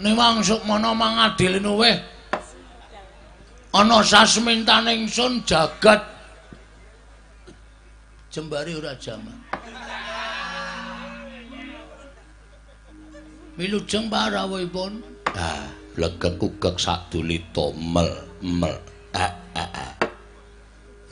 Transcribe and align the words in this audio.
Niwang 0.00 0.40
Sukmana 0.40 0.96
mangadil 0.96 1.60
nuweh. 1.60 2.00
Ana 3.70 4.00
sasmintaning 4.02 5.04
sun 5.06 5.44
jagat 5.44 6.00
jembari 8.32 8.72
ora 8.74 8.96
jaman. 8.96 9.36
Wilujeng 13.60 14.08
parawuhipun. 14.08 15.04
Ah, 15.36 15.68
legek 16.00 16.40
kugek 16.40 16.80
sadulita 16.80 17.70
mel 17.76 18.08
mel. 18.40 18.80
Ah, 19.12 19.36
ah, 19.52 19.70
ah. 19.76 19.92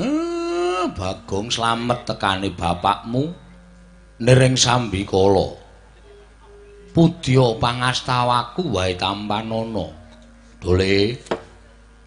Hmm, 0.01 0.97
Bagong 0.97 1.53
slamet 1.53 2.09
tekani 2.09 2.57
bapakmu 2.57 3.37
nering 4.25 4.57
sambikala. 4.57 5.68
Pudya 6.99 7.55
pangastawaku 7.63 8.75
wae 8.75 8.99
tampanana. 8.99 9.87
Dole, 10.59 11.15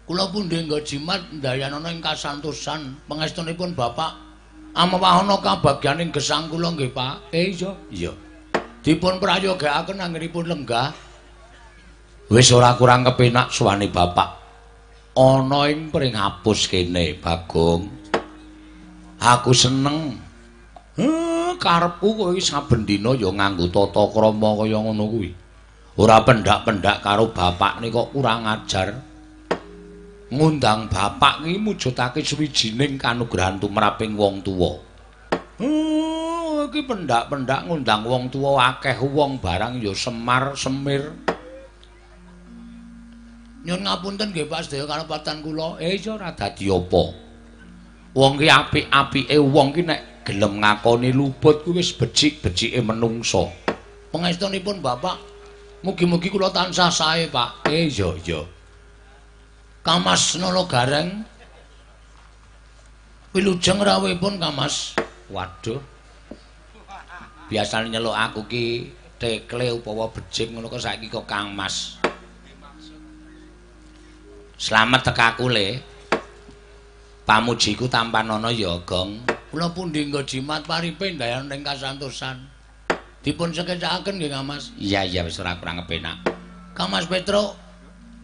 Kula 0.04 0.28
pundhe 0.28 0.60
nggo 0.60 0.84
jimat 0.84 1.32
ndayanana 1.32 1.88
ing 1.88 2.04
kasantosan 2.04 3.00
pangestunipun 3.08 3.72
Bapak. 3.72 4.12
Amawahana 4.76 5.40
kabagyaning 5.40 6.12
gesang 6.12 6.52
kula 6.52 6.76
nggih, 6.76 6.92
Pak. 6.92 7.32
eh 7.32 7.56
iya, 7.56 7.72
iya. 7.88 8.12
Dipun 8.84 9.16
prayogakaken 9.16 9.96
anggenipun 9.96 10.44
lenggah. 10.44 10.92
Wis 12.28 12.52
ora 12.52 12.76
kurang 12.76 13.08
kepenak 13.08 13.48
suwane 13.48 13.88
bapak. 13.88 14.44
Ana 15.16 15.72
ing 15.72 15.88
pring 15.88 16.12
apus 16.12 16.68
kene, 16.68 17.16
Bagong. 17.16 17.88
Aku 19.24 19.56
seneng. 19.56 20.20
Heh, 21.00 21.41
karepku 21.56 22.14
kowe 22.16 22.36
saben 22.38 22.84
dina 22.84 23.16
ya 23.16 23.32
nganggo 23.32 23.68
tata 23.72 24.04
krama 24.12 24.60
kaya 24.60 24.78
ngono 24.78 25.04
kuwi. 25.08 25.30
Ora 26.00 26.24
pendak-pendak 26.24 27.04
karo 27.04 27.32
bapak 27.32 27.84
nih 27.84 27.92
kok 27.92 28.16
kurang 28.16 28.48
ajar. 28.48 28.96
Ngundang 30.32 30.88
bapak 30.88 31.44
iki 31.44 31.60
mujudake 31.60 32.24
suwijining 32.24 32.96
kanugrahan 32.96 33.60
tumraping 33.60 34.16
wong 34.16 34.40
tuwa. 34.40 34.80
Hmm, 35.60 36.72
iki 36.72 36.80
pendak-pendak 36.88 37.68
ngundang 37.68 38.08
wong 38.08 38.32
tuwa 38.32 38.72
akeh 38.72 38.96
wong 39.04 39.36
barang 39.36 39.84
ya 39.84 39.92
semar 39.92 40.56
semir. 40.56 41.12
Nyun 43.62 43.86
ngapunten 43.86 44.34
nggih 44.34 44.48
Pak 44.48 44.66
sedaya 44.66 44.88
karepatan 44.90 45.44
kula. 45.44 45.78
Eh 45.78 45.94
ya 46.00 46.18
ora 46.18 46.34
dadi 46.34 46.66
apa. 46.66 47.04
Wong 48.12 48.40
ki 48.40 48.48
apik-apike 48.48 49.38
wong 49.38 49.76
ki 49.76 49.82
nek 49.86 50.11
gelem 50.22 50.62
ngakoni 50.62 51.10
luput 51.10 51.66
kuwi 51.66 51.82
wis 51.82 51.94
becik-becike 51.94 52.78
menungsa. 52.82 53.50
Pangestunipun 54.12 54.78
Bapak 54.78 55.32
mugi-mugi 55.82 56.30
kula 56.30 56.54
tansah 56.54 56.88
sae, 56.88 57.26
Pak. 57.26 57.66
Eh 57.66 57.90
ya 57.90 58.14
ya. 58.22 58.40
Kamas 59.82 60.38
Nolo 60.38 60.64
Gareng. 60.70 61.26
Wilujeng 63.34 63.82
rawuhipun 63.82 64.38
Kamas. 64.38 64.94
Waduh. 65.26 65.82
Biasane 67.50 67.90
nyeluk 67.90 68.14
aku 68.14 68.46
ki 68.46 68.64
tekle 69.18 69.74
upawa 69.74 70.08
becik 70.08 70.54
ngono 70.54 70.70
kok 70.70 70.80
saiki 70.80 71.10
kok 71.10 71.26
Kang 71.26 71.52
Mas. 71.52 71.98
Slamet 74.56 75.02
tekaku 75.02 75.50
le. 75.50 75.68
Pamujiku 77.22 77.86
tampanana 77.86 78.50
ya, 78.50 78.78
Gong. 78.82 79.31
Kula 79.52 79.68
pundi 79.68 80.08
nggo 80.08 80.24
jimat 80.24 80.64
paripe 80.64 81.12
ndayan 81.12 81.52
ing 81.52 81.60
kasantosan. 81.60 82.40
Dipun 83.20 83.52
sekecakaken 83.52 84.16
nggih 84.16 84.32
Kamas. 84.32 84.72
Iya 84.80 85.04
iya 85.04 85.20
wis 85.28 85.36
ora 85.38 85.60
kurang 85.60 85.84
kepenak. 85.84 86.24
Kamas 86.72 87.04
Petro. 87.04 87.52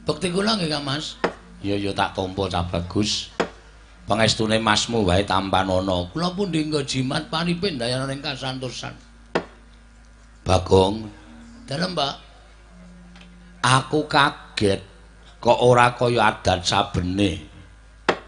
Bekti 0.09 0.33
kula 0.33 0.57
nggih 0.57 0.73
Kamas. 0.73 1.21
Ya 1.61 1.77
ya 1.77 1.93
tak 1.93 2.17
tampa 2.17 2.49
cah 2.49 2.65
bagus. 2.65 3.29
Pangestune 4.09 4.57
Masmu 4.57 5.05
wae 5.05 5.21
tampanana. 5.29 6.09
Kula 6.17 6.33
pundi 6.33 6.65
nggo 6.65 6.81
jimat 6.89 7.29
paripe 7.29 7.77
ndayan 7.77 8.09
ing 8.09 8.25
kasantosan. 8.25 8.97
Bagong, 10.49 11.05
Dalem, 11.69 11.93
Pak. 11.93 12.15
aku 13.61 14.09
kaget 14.09 14.81
kok 15.45 15.61
ora 15.61 15.93
kaya 15.93 16.33
adat 16.33 16.65
sabene. 16.65 17.45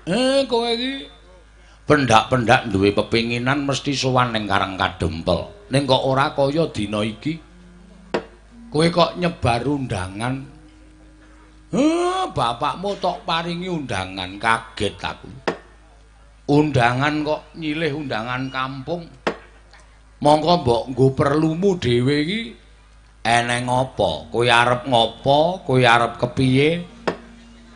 Eh, 0.04 0.44
kowe 0.44 0.68
iki 0.68 1.08
pendak-pendak 1.90 2.70
duwe 2.70 2.94
pepinginan 2.94 3.66
mesti 3.66 3.90
sowan 3.98 4.30
ning 4.30 4.46
Karang 4.46 4.78
Kadempel. 4.78 5.50
Ning 5.74 5.90
kok 5.90 6.06
ora 6.06 6.30
kaya 6.30 6.70
dina 6.70 7.02
iki. 7.02 7.34
Kowe 8.70 8.86
kok 8.94 9.18
nyebar 9.18 9.66
undangan. 9.66 10.34
Eh, 11.74 12.24
bapakmu 12.30 12.94
tok 13.02 13.26
paringi 13.26 13.66
undangan, 13.66 14.38
kaget 14.38 14.94
aku. 15.02 15.30
Undangan 16.46 17.26
kok 17.26 17.42
nyilih 17.58 18.06
undangan 18.06 18.46
kampung. 18.54 19.10
Mongko 20.22 20.54
mbok 20.62 20.82
nggo 20.94 21.06
perlumu 21.18 21.74
dhewe 21.74 22.16
iki 22.22 22.40
eneng 23.26 23.66
apa? 23.66 24.30
Kowe 24.30 24.46
arep 24.46 24.86
ngopo? 24.86 25.66
Kowe 25.66 25.82
arep 25.82 26.22
kepiye? 26.22 26.86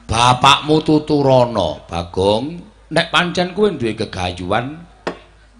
Bapakmu 0.06 0.78
tuturana, 0.86 1.82
Bagong. 1.90 2.73
Nek 2.92 3.08
pancen 3.08 3.56
kowe 3.56 3.72
duwe 3.72 3.96
gegayuhan, 3.96 4.76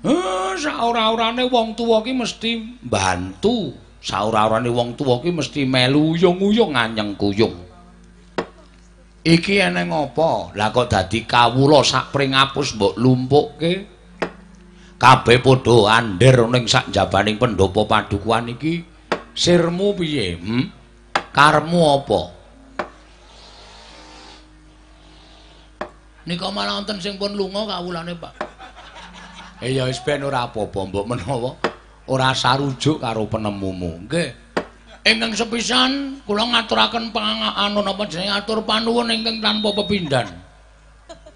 eh 0.05 0.53
saora-orane 0.61 1.49
wong 1.49 1.73
tuwa 1.73 2.05
ki 2.05 2.13
mesti 2.13 2.85
mbantu. 2.85 3.73
Saora-orane 4.05 4.69
wong 4.69 4.93
tuwa 4.93 5.25
ki 5.25 5.33
mesti 5.33 5.65
melu 5.65 6.13
uyung-uyung 6.13 6.77
anyeng 6.77 7.17
kuyung. 7.17 7.57
Iki 9.25 9.57
eneng 9.57 9.89
apa? 9.89 10.53
Lah 10.53 10.69
kok 10.69 10.93
dadi 10.93 11.25
kawula 11.25 11.81
sak 11.81 12.13
pring 12.13 12.37
apus 12.37 12.77
mbok 12.77 13.01
lumpukke? 13.01 13.73
Kabeh 15.01 15.41
padha 15.41 15.97
ander 15.97 16.45
ning 16.53 16.69
sak 16.69 16.93
jabaning 16.93 17.41
pendopo 17.41 17.89
padukuhan 17.89 18.53
iki. 18.53 18.85
Sirmu 19.33 19.97
piye? 19.97 20.37
Hm? 20.37 20.65
Karemu 21.33 21.81
apa? 21.89 22.21
Nika 26.25 26.49
malah 26.49 26.81
wonten 26.81 26.97
sing 27.05 27.21
pun 27.21 27.37
lunga 27.37 27.69
kawulane, 27.69 28.17
Pak. 28.17 28.33
Eh 29.61 29.77
ya 29.77 29.85
wis 29.85 30.01
ben 30.01 30.25
ora 30.25 30.49
apa-apa, 30.49 30.89
mbok 30.89 31.05
menawa 31.09 31.53
ora 32.09 32.33
sarujuk 32.33 33.01
karo 33.01 33.29
penemumu. 33.29 34.09
Nggih. 34.09 34.45
Ingkang 35.05 35.37
sepisan 35.37 36.25
kula 36.25 36.49
ngaturaken 36.49 37.13
pangaanu 37.13 37.85
napa 37.85 38.09
jenenge 38.09 38.41
atur 38.41 38.65
panuwun 38.65 39.13
ingkang 39.13 39.45
tanpa 39.45 39.77
pepindhan. 39.77 40.33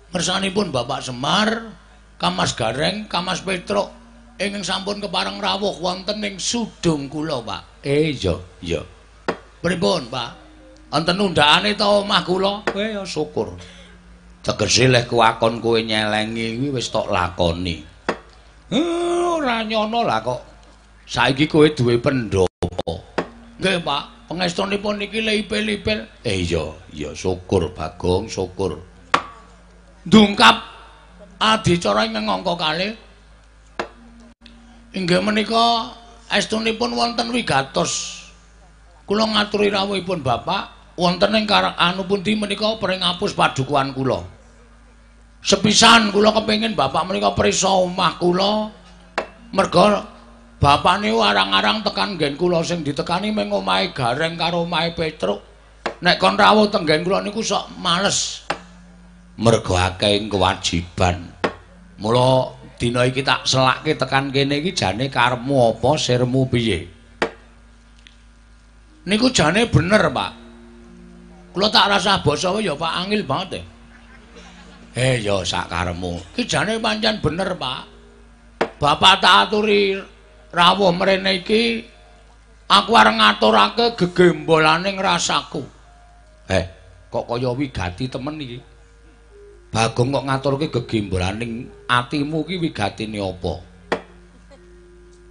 Ngersanipun 0.08 0.72
Bapak 0.72 1.04
Semar, 1.04 1.68
Kamas 2.16 2.56
Gareng, 2.56 3.04
Kamas 3.12 3.44
Petro 3.44 3.92
ingkang 4.40 4.64
sampun 4.64 5.04
kepareng 5.04 5.36
rawuh 5.36 5.76
wonten 5.84 6.24
ing 6.24 6.40
sudung 6.40 7.12
kula, 7.12 7.44
Pak. 7.44 7.84
Eh 7.84 8.16
ya, 8.16 8.40
ya. 8.64 8.80
Pripun, 9.60 10.08
Pak? 10.08 10.30
Wonten 10.88 11.20
undhakane 11.20 11.76
ta 11.76 11.92
omah 11.92 12.24
kula? 12.24 12.64
Eh 12.72 12.96
ya 12.96 13.04
syukur. 13.04 13.52
Tegese 14.48 14.88
leh 14.88 15.04
kuwakon 15.04 15.60
kowe 15.60 15.76
nyelengi 15.76 16.56
kuwi 16.56 16.80
wis 16.80 16.88
tok 16.88 17.12
lakoni. 17.12 17.84
Eh 18.72 19.20
ora 19.20 19.60
nyono 19.60 20.00
lah 20.00 20.24
kok. 20.24 20.40
Saiki 21.04 21.44
kowe 21.44 21.68
duwe 21.68 22.00
pendopo. 22.00 22.48
Nggih, 23.60 23.84
Pak. 23.84 24.24
Pangestunipun 24.24 25.04
niki 25.04 25.20
lipil-lipil. 25.20 26.08
Eh 26.24 26.48
iya, 26.48 26.64
iya 26.96 27.12
syukur 27.12 27.76
Bagong, 27.76 28.24
syukur. 28.24 28.80
Ndungkap 30.08 30.56
adicara 31.36 32.08
ingkang 32.08 32.40
angka 32.40 32.56
kalih. 32.56 32.96
Inggih 34.96 35.20
menika 35.20 35.92
estunipun 36.32 36.96
wonten 36.96 37.28
wigatos. 37.36 38.24
Kula 39.04 39.28
ngaturi 39.28 39.68
rawuhipun 39.68 40.24
Bapak 40.24 40.96
wonten 40.96 41.36
ing 41.36 41.44
karang 41.44 41.76
anu 41.76 42.08
pundi 42.08 42.32
menika 42.32 42.80
pring 42.80 43.04
ngapus 43.04 43.36
padukuhan 43.36 43.92
kula. 43.92 44.37
Sepisan 45.38 46.10
kula 46.10 46.34
kepengin 46.34 46.74
Bapak 46.74 47.06
menika 47.06 47.30
prisa 47.32 47.70
omah 47.70 48.18
kula 48.18 48.74
merga 49.54 50.02
Bapak 50.58 50.98
niku 50.98 51.22
arang-arang 51.22 51.86
tekan 51.86 52.18
nggen 52.18 52.34
kula 52.34 52.66
sing 52.66 52.82
ditekani 52.82 53.30
mung 53.30 53.62
omahe 53.62 53.94
Gareng 53.94 54.34
karo 54.34 54.66
omahe 54.66 54.90
Petruk. 54.90 55.38
Nek 56.02 56.18
kon 56.18 56.34
rawuh 56.34 56.66
tenggen 56.66 57.06
kula 57.06 57.22
niku 57.22 57.46
sok 57.46 57.78
males. 57.78 58.42
Mergo 59.38 59.78
akeh 59.78 60.26
kewajiban. 60.26 61.30
Mula 62.02 62.58
dina 62.74 63.06
iki 63.06 63.22
tak 63.22 63.46
selake 63.46 63.94
tekan 63.94 64.34
kene 64.34 64.58
iki 64.58 64.74
jane 64.74 65.06
karepmu 65.06 65.78
apa, 65.78 65.94
sirmu 65.94 66.50
piye? 66.50 66.90
Niku 69.06 69.30
jane 69.30 69.70
bener, 69.70 70.10
Pak. 70.10 70.32
Kula 71.54 71.70
tak 71.70 71.86
rasa 71.86 72.18
basa 72.18 72.50
ya 72.58 72.74
Pak 72.74 72.92
angil 72.98 73.22
banget. 73.22 73.62
Eh 74.98 75.22
ya 75.22 75.46
sak 75.46 75.70
karepmu. 75.70 76.34
Ki 76.34 76.42
jane 76.42 76.82
pancen 76.82 77.22
bener, 77.22 77.54
Pak. 77.54 77.86
Bapak 78.82 79.22
tak 79.22 79.46
aturi 79.46 79.94
rawuh 80.50 80.90
mrene 80.90 81.38
iki 81.38 81.86
aku 82.66 82.98
arep 82.98 83.14
ngaturake 83.14 83.94
gegembolane 83.94 84.90
ngrasaku. 84.98 85.62
Eh, 86.50 86.64
kok 87.14 87.30
kaya 87.30 87.54
wigati 87.54 88.10
temen 88.10 88.42
iki? 88.42 88.58
Bagong 89.70 90.10
kok 90.18 90.26
ngaturke 90.26 90.66
gegembolaning 90.66 91.70
atimu 91.86 92.42
ki 92.42 92.58
wigatine 92.58 93.22
apa? 93.22 93.54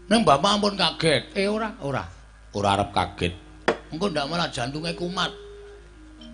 Neng 0.08 0.24
bapak 0.24 0.64
ampun 0.64 0.80
kaget. 0.80 1.36
Eh 1.36 1.52
ora, 1.52 1.76
ora. 1.84 2.08
Ora 2.56 2.70
arep 2.80 2.96
kaget. 2.96 3.34
Engko 3.92 4.08
ndak 4.16 4.32
malah 4.32 4.48
jantunge 4.48 4.96
kumat. 4.96 5.36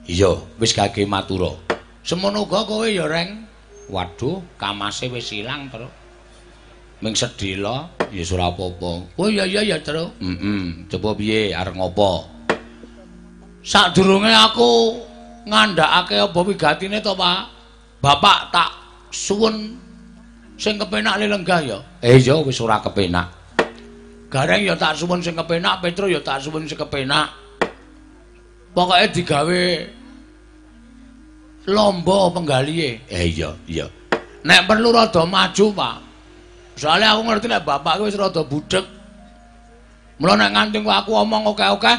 Iya, 0.06 0.38
wis 0.62 0.77
kage 0.77 1.09
matura. 1.09 1.73
Semono 2.04 2.44
uga 2.44 2.68
kowe 2.68 2.84
ya, 2.84 3.08
Reng. 3.08 3.48
Waduh, 3.88 4.44
kamase 4.60 5.08
wis 5.08 5.32
ilang, 5.32 5.72
Tru. 5.72 5.88
Ming 7.00 7.16
sedhela, 7.16 7.88
ya 8.12 8.24
ora 8.36 8.52
apa-apa. 8.52 8.92
Oh 9.16 9.28
iya 9.32 9.48
iya 9.48 9.64
ya, 9.64 9.80
Tru. 9.80 10.12
Heeh, 10.20 10.88
coba 10.92 11.16
piye 11.16 11.56
arep 11.56 11.76
ngopo? 11.80 12.28
Sadurunge 13.64 14.36
aku 14.36 15.00
ngandhakake 15.48 16.20
apa 16.20 16.40
wigatine 16.44 17.00
to, 17.00 17.16
Pak? 17.16 17.40
Bapak 18.04 18.52
tak 18.52 18.72
suwun 19.16 19.80
sing 20.60 20.76
kepenak 20.76 21.24
lenggah 21.24 21.64
ya. 21.64 21.80
Eh 22.04 22.20
iya 22.20 22.36
wis 22.44 22.60
ora 22.60 22.84
kepenak. 22.84 23.32
Gareng 24.28 24.68
ya 24.68 24.76
tak 24.76 25.00
suwun 25.00 25.24
sing 25.24 25.40
kepenak, 25.40 25.80
Petro 25.80 26.12
ya 26.12 26.20
tak 26.20 26.44
suwun 26.44 26.68
sing 26.68 26.76
kepenak. 26.76 27.32
Pokoke 28.76 29.08
digawe 29.16 29.64
lomba 31.68 32.31
penggalihe. 32.33 33.07
Eh 33.07 33.31
iya, 33.31 33.56
iya. 33.69 33.88
Nek 34.44 34.68
perlu 34.68 34.92
rada 34.92 35.24
maju, 35.24 35.65
Pak. 35.71 35.95
Soalnya 36.75 37.15
aku 37.15 37.21
ngerti 37.30 37.48
nek 37.48 37.63
bapak 37.63 38.01
wis 38.04 38.18
rada 38.19 38.44
budhek. 38.44 38.83
Mula 40.19 40.36
nek 40.36 40.51
nganti 40.51 40.77
aku 40.83 41.12
omong 41.15 41.54
oke-oke, 41.54 41.94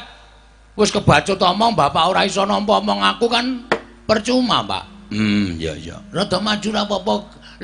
wis 0.77 0.93
kebacut 0.93 1.41
omong 1.41 1.73
bapak 1.73 2.05
ora 2.11 2.23
iso 2.27 2.45
nampa 2.45 2.83
omong 2.83 3.01
aku 3.01 3.27
kan 3.31 3.65
percuma, 4.05 4.61
Pak. 4.67 4.85
Hmm, 5.15 5.57
iya 5.57 5.73
iya. 5.79 5.97
Rada 6.13 6.43
maju 6.43 6.69
ra 6.75 6.83
apa-apa, 6.85 7.13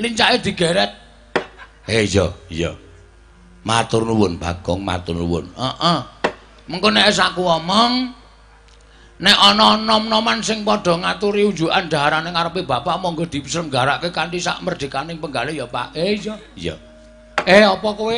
lincake 0.01 0.49
digeret. 0.49 0.91
Eh 1.85 2.07
iya, 2.07 2.29
iya. 2.49 2.71
Matur 3.61 4.01
nuwun, 4.01 4.41
Bagong, 4.41 4.81
matur 4.81 5.13
nuwun. 5.21 5.45
Heeh. 5.53 5.99
Mengko 6.65 6.89
nek 6.89 7.13
aku 7.13 7.45
omong 7.45 8.20
nek 9.21 9.37
ana 9.37 9.77
nom-noman 9.77 10.41
sing 10.41 10.65
padha 10.65 10.97
ngaturi 10.97 11.45
unjukan 11.45 11.85
daharane 11.85 12.33
ngarepe 12.33 12.65
bapak 12.65 12.97
monggo 12.97 13.29
diselenggarake 13.29 14.09
kanthi 14.09 14.41
sak 14.41 14.65
merdekaning 14.65 15.21
penggalih 15.21 15.53
ya, 15.53 15.69
Pak. 15.69 15.93
Eh 15.93 16.17
iya. 16.17 16.35
Iya. 16.57 16.75
Eh 17.45 17.61
apa 17.61 17.89
kowe 17.93 18.17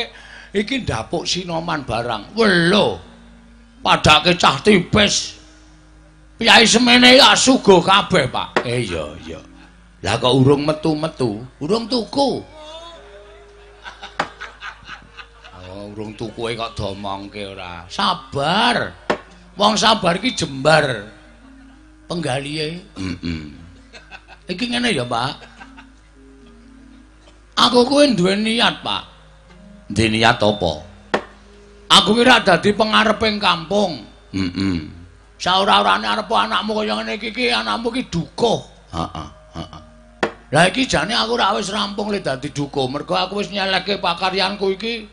iki 0.56 0.80
ndapuk 0.80 1.28
sinoman 1.28 1.84
barang? 1.84 2.32
Welo. 2.32 2.96
Padake 3.84 4.32
cah 4.40 4.56
tipis. 4.64 5.36
Piyai 6.40 6.64
semene 6.64 7.20
ya 7.20 7.36
sugo 7.36 7.84
kabeh, 7.84 8.32
Pak. 8.32 8.64
Eh 8.64 8.88
iya, 8.88 9.04
iya. 9.28 9.40
Lah 10.00 10.16
kok 10.16 10.32
urung 10.32 10.64
metu-metu? 10.64 11.44
Urung 11.60 11.84
tuku. 11.84 12.40
Oh, 15.68 15.84
urung 15.92 16.16
tuku 16.16 16.48
kok 16.56 16.72
domongke 16.76 17.44
ora. 17.52 17.84
Sabar. 17.92 19.03
Wong 19.54 19.74
sabar 19.78 20.18
iki 20.18 20.34
jembar. 20.34 21.06
Penggalihe. 22.10 22.84
Heeh. 22.98 23.42
Iki 24.50 24.64
ngene 24.74 24.92
ya, 24.92 25.06
Pak. 25.08 25.40
Aku 27.54 27.86
kuwi 27.86 28.12
duwe 28.12 28.34
niat, 28.36 28.82
Pak. 28.82 29.02
Ndi 29.94 30.10
niat 30.10 30.42
apa? 30.42 30.72
Aku 31.88 32.10
kira 32.18 32.42
dadi 32.42 32.74
pengareping 32.74 33.38
kampung. 33.38 34.02
Heeh. 34.34 34.90
Saora-orane 35.38 36.08
arep 36.08 36.30
anakmu 36.30 36.72
kaya 36.80 36.98
ngene 36.98 37.20
iki 37.20 37.30
iki 37.30 37.44
anakmu 37.52 37.94
iki 37.94 38.10
dukuh. 38.10 38.60
Heeh, 38.90 39.28
heeh. 39.54 39.82
Lah 40.54 40.64
iki 40.70 40.86
jane 40.86 41.14
aku 41.14 41.34
ora 41.34 41.54
wis 41.58 41.70
rampung 41.70 42.10
le 42.10 42.22
dadi 42.22 42.50
dukuh. 42.50 42.86
Mergo 42.90 43.14
aku 43.14 43.42
wis 43.42 43.50
nyelekke 43.50 44.02
pakaryanku 44.02 44.74
iki. 44.74 45.06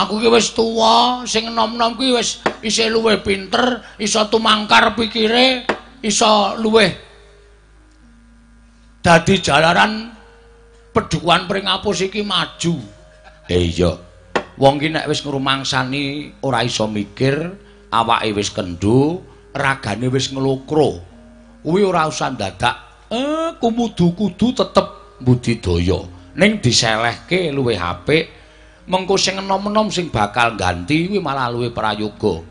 Aku 0.00 0.16
ki 0.16 0.32
wis 0.32 0.56
tuwa, 0.56 1.28
sing 1.28 1.52
enom-enom 1.52 2.00
kuwi 2.00 2.16
wis 2.16 2.40
isih 2.64 2.88
luwih 2.88 3.20
pinter, 3.20 3.84
iso 4.00 4.24
tumangkar 4.32 4.96
pikire, 4.96 5.68
iso 6.00 6.56
luwih 6.56 6.88
dadi 9.04 9.44
jalaran 9.44 10.08
pedukuhan 10.96 11.44
pringapus 11.44 12.08
iki 12.08 12.24
maju. 12.24 12.80
Eh 13.52 13.76
iya. 13.76 13.92
Wong 14.56 14.80
ki 14.80 14.88
nek 14.88 15.04
wis 15.04 15.20
ngrumangsani 15.20 16.32
ora 16.48 16.64
iso 16.64 16.88
mikir, 16.88 17.36
awake 17.92 18.32
wis 18.32 18.48
kendho, 18.56 19.20
ragane 19.52 20.08
wis 20.08 20.32
nglokro. 20.32 20.96
Kuwi 21.60 21.84
ora 21.84 22.08
usah 22.08 22.32
dadak 22.32 23.04
eh 23.12 23.52
kumudu 23.60 24.16
kudu 24.16 24.56
tetep 24.56 25.20
budidaya. 25.20 26.08
Ning 26.40 26.56
diselehke 26.64 27.52
luwih 27.52 27.76
apik. 27.76 28.39
Mengko 28.90 29.14
sing 29.14 29.38
enom-enom 29.38 29.86
sing 29.86 30.10
bakal 30.10 30.58
ganti 30.58 31.06
kuwi 31.06 31.22
malah 31.22 31.46
luwih 31.46 31.70
prayoga. 31.70 32.42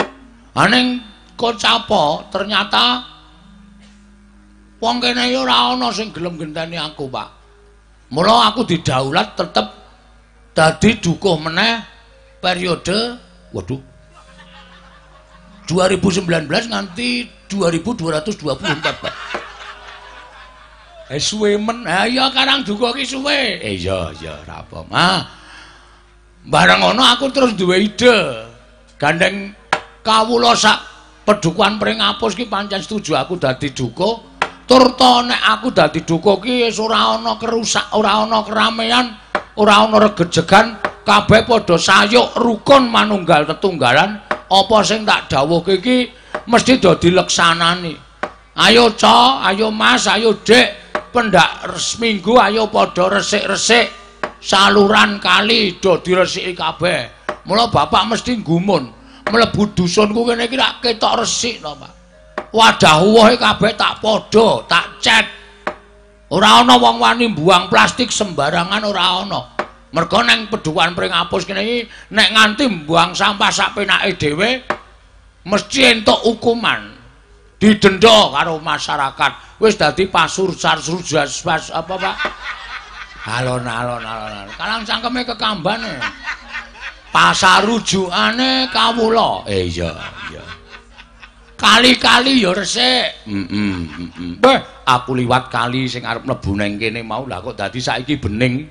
Aning 0.56 1.04
kok 1.36 1.60
capo 1.60 2.24
ternyata 2.32 3.04
wong 4.80 5.04
kene 5.04 5.36
ya 5.36 5.44
ora 5.44 5.76
ana 5.76 5.92
sing 5.92 6.16
gelem 6.16 6.40
genteni 6.40 6.80
aku, 6.80 7.12
Pak. 7.12 7.28
Mula 8.16 8.48
aku 8.48 8.64
didaulat 8.64 9.36
tetep 9.36 9.68
dadi 10.56 10.96
dukuh 11.04 11.36
meneh 11.44 11.84
periode 12.40 13.20
Waduh, 13.50 13.82
2019 15.66 16.46
nganti 16.70 17.26
2224, 17.50 19.02
Pak. 19.02 19.16
eh 21.10 21.18
suwe 21.18 21.58
men. 21.58 21.82
Ha 21.90 22.06
iya 22.06 22.30
karang 22.30 22.62
dukuh 22.62 22.94
ki 22.94 23.02
suwe. 23.02 23.58
Eh 23.58 23.82
iya, 23.82 24.14
iya, 24.22 24.38
ora 24.46 24.62
apa. 24.62 24.80
Ah. 24.94 25.39
Bareng 26.48 26.80
ngono 26.80 27.04
aku 27.04 27.28
terus 27.36 27.52
duwe 27.60 27.84
ide. 27.84 28.48
Gandeng 28.96 29.52
kawula 30.00 30.56
sak 30.56 30.80
pedukuhan 31.28 31.76
pringapus 31.76 32.36
ki 32.36 32.48
pancen 32.48 32.80
setuju 32.80 33.20
aku 33.20 33.36
dadi 33.36 33.76
dukuh. 33.76 34.16
Tur 34.64 34.96
to 34.96 35.14
nek 35.26 35.42
aku 35.44 35.74
dadi 35.76 36.06
dukuh 36.06 36.40
ki 36.40 36.70
wis 36.70 36.80
ora 36.80 37.18
ana 37.18 37.36
kerusak, 37.42 37.92
ora 37.98 38.22
ana 38.24 38.46
keramaian, 38.46 39.18
ora 39.58 39.82
ana 39.82 39.98
regejegan, 39.98 40.78
kabeh 41.04 41.44
padha 41.44 41.76
sayuk 41.76 42.38
rukun 42.38 42.88
manunggal 42.88 43.44
tetunggalan. 43.50 44.22
Apa 44.50 44.78
sing 44.82 45.04
tak 45.04 45.30
dawuhke 45.30 45.82
iki 45.82 46.10
mesti 46.48 46.80
dadi 46.80 47.10
leksanani. 47.12 47.94
Ayo, 48.60 48.92
Ca, 48.98 49.40
ayo 49.46 49.72
Mas, 49.72 50.04
ayo 50.10 50.36
Dik, 50.36 50.68
pendak 51.16 51.64
seminggu 51.80 52.36
ayo 52.38 52.68
padha 52.68 53.08
resik-resik 53.08 53.88
saluran 54.40 55.20
kali 55.20 55.78
do 55.78 56.00
diresiki 56.00 56.56
kabeh. 56.56 57.20
Mula 57.46 57.68
bapak 57.68 58.16
mesti 58.16 58.40
gumun. 58.40 58.92
Mlebu 59.30 59.78
dusunku 59.78 60.26
kene 60.26 60.50
iki 60.50 60.58
rak 60.58 60.82
ketok 60.82 61.22
resik 61.22 61.62
to, 61.62 61.70
Pak. 61.78 61.92
Wadah 62.50 62.98
uwohe 63.06 63.38
kabeh 63.38 63.78
tak 63.78 64.02
padha, 64.02 64.66
tak 64.66 64.98
cet. 64.98 65.26
Ora 66.34 66.66
ana 66.66 66.82
wong 66.82 66.98
wani 66.98 67.30
buang 67.30 67.70
plastik 67.70 68.10
sembarangan 68.10 68.82
ora 68.90 69.22
ana. 69.22 69.42
Mergo 69.94 70.22
nang 70.22 70.50
pedukuhan 70.50 70.98
pringapus 70.98 71.46
kene 71.46 71.62
iki 71.62 71.78
nek 72.14 72.30
nganti 72.34 72.64
buang 72.86 73.14
sampah 73.14 73.50
sak 73.54 73.78
penake 73.78 74.18
dhewe 74.18 74.66
mesti 75.46 75.80
entuk 75.94 76.22
hukuman. 76.26 76.98
Didenda 77.60 78.34
karo 78.34 78.58
masyarakat. 78.62 79.62
Wis 79.62 79.76
dadi 79.76 80.08
pasur 80.08 80.56
sarsurjas 80.56 81.44
pas 81.44 81.68
apa, 81.70 81.94
Pak? 82.00 82.16
Alon 83.28 83.68
alon 83.68 84.04
alon 84.04 84.32
alon. 84.32 84.56
Kalang 84.56 84.84
cangkeme 84.88 85.22
kekambane. 85.28 85.94
Pasar 87.10 87.66
rujukane 87.66 88.70
kawula. 88.70 89.44
Eh 89.50 89.68
iya, 89.68 89.92
iya. 90.30 90.44
Kali-kali 91.60 92.40
ya 92.40 92.56
resik. 92.56 93.28
Heeh, 93.28 93.76
heeh. 93.84 94.32
Beh, 94.40 94.60
Aku 94.90 95.14
liwat 95.14 95.54
kali 95.54 95.86
sing 95.86 96.02
arep 96.02 96.26
mlebu 96.26 96.58
nang 96.58 96.82
kene 96.82 97.06
mau 97.06 97.22
lah 97.30 97.46
kok 97.46 97.54
dadi 97.54 97.78
saiki 97.78 98.18
bening. 98.18 98.66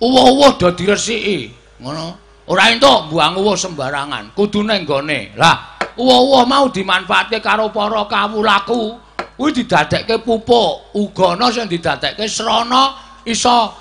uwuh-uwuh 0.00 0.56
do 0.56 0.72
diresiki. 0.72 1.52
Ngono. 1.80 2.16
Ora 2.48 2.72
entuk 2.72 3.12
buang 3.12 3.36
uwuh 3.36 3.52
sembarangan. 3.52 4.32
Kudu 4.32 4.64
nang 4.64 4.88
gone. 4.88 5.36
Lah, 5.36 5.76
uwuh-uwuh 5.96 6.48
mau 6.48 6.72
dimanfaatke 6.72 7.44
karo 7.44 7.68
para 7.68 8.08
kawulaku. 8.08 8.96
Kuwi 9.36 9.52
didadekke 9.52 10.24
pupuk. 10.24 10.96
Uga 10.96 11.36
ana 11.36 11.52
sing 11.52 11.68
didadekke 11.68 12.24
srana 12.24 12.96
iso 13.26 13.74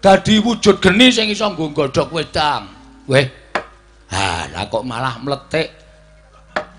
dadi 0.00 0.40
wujud 0.40 0.80
geni 0.80 1.12
sing 1.12 1.28
iso 1.28 1.52
nggo 1.52 1.70
godhog 1.76 2.08
wedang. 2.10 2.64
Weh. 3.06 3.28
Ha, 4.08 4.48
lah 4.48 4.64
kok 4.72 4.84
malah 4.88 5.20
mletik. 5.20 5.68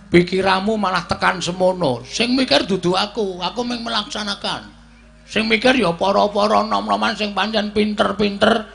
Pikiranmu 0.09 0.73
malah 0.73 1.05
tekan 1.05 1.37
semono. 1.37 2.01
Sing 2.01 2.33
mikir 2.33 2.65
dudu 2.65 2.97
aku, 2.97 3.37
aku 3.37 3.61
mung 3.61 3.85
melaksanakan. 3.85 4.65
Sing 5.29 5.45
mikir 5.45 5.77
ya 5.77 5.93
para-para 5.93 6.65
nom-noman 6.65 7.13
sing 7.13 7.37
pancen 7.37 7.69
pinter-pinter. 7.69 8.65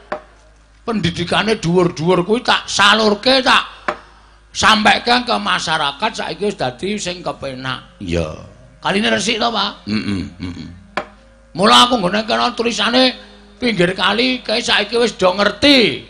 Pendidikane 0.87 1.59
dhuwur-dhuwur 1.59 2.23
kuwi 2.23 2.45
tak 2.45 2.71
salurke 2.71 3.43
tak 3.43 3.67
sampaikan 4.55 5.27
ke 5.27 5.35
masyarakat 5.35 6.11
saiki 6.15 6.47
wis 6.47 6.55
dadi 6.55 6.95
sing 6.95 7.19
kepenak. 7.25 7.99
Iya. 7.99 8.31
Kaline 8.79 9.09
resik 9.11 9.41
to, 9.41 9.49
Pak? 9.49 9.89
Heeh, 9.91 10.23
heeh. 10.39 10.84
Mula 11.55 11.87
aku 11.87 12.03
nggone 12.03 12.27
kena 12.27 12.51
tulisane 12.51 13.15
pinggir 13.63 13.95
kali 13.95 14.43
kae 14.43 14.59
saiki 14.59 14.99
wis 14.99 15.15
do 15.15 15.31
ngerti 15.31 16.03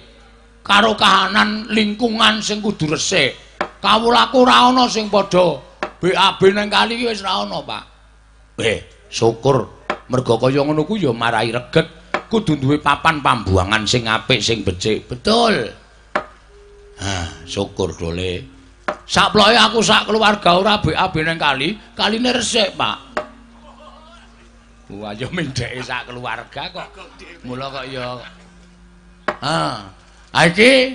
karo 0.64 0.96
kahanan 0.96 1.68
lingkungan 1.68 2.40
sing 2.40 2.64
kudu 2.64 2.96
resik. 2.96 3.36
Kawulaku 3.84 4.48
ora 4.48 4.72
ana 4.72 4.88
sing 4.88 5.12
padha 5.12 5.60
BAB 6.00 6.40
nang 6.56 6.72
kali 6.72 6.96
iki 6.96 7.12
wis 7.12 7.20
ora 7.20 7.44
ana, 7.44 7.60
Pak. 7.60 7.84
Eh, 8.64 9.08
syukur 9.12 9.84
mergo 10.08 10.40
kaya 10.40 10.64
ngono 10.64 10.88
ku 10.88 10.96
ya 10.96 11.12
marai 11.12 11.52
reget 11.52 11.92
kudu 12.32 12.56
duwe 12.56 12.80
papan 12.80 13.20
pambuangan 13.20 13.84
sing 13.84 14.08
apik 14.08 14.40
sing 14.40 14.64
becik. 14.64 15.04
Betul. 15.04 15.68
Ha, 17.04 17.44
syukur 17.44 17.92
dole. 17.92 18.56
Saploke 19.04 19.52
aku 19.52 19.84
sak 19.84 20.08
keluarga 20.08 20.56
ora 20.56 20.80
BAB 20.80 21.14
nang 21.20 21.36
kali, 21.36 21.76
kaline 21.92 22.32
resik, 22.32 22.72
Pak. 22.80 23.03
Wah, 24.92 25.16
ya 25.16 25.24
mendheke 25.32 25.80
sak 25.80 26.12
keluarga 26.12 26.62
kok. 26.68 26.88
Mula 27.48 27.72
kok 27.72 27.84
ya 27.88 28.20
Ha. 29.40 29.60
Ha 30.34 30.40
iki 30.44 30.92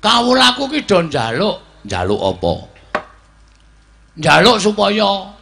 kawulaku 0.00 0.68
ki 0.68 0.80
do 0.84 0.98
njaluk, 1.08 1.56
Njaluk 1.88 2.20
apa? 2.20 2.52
njaluk 4.20 4.56
supaya 4.60 5.32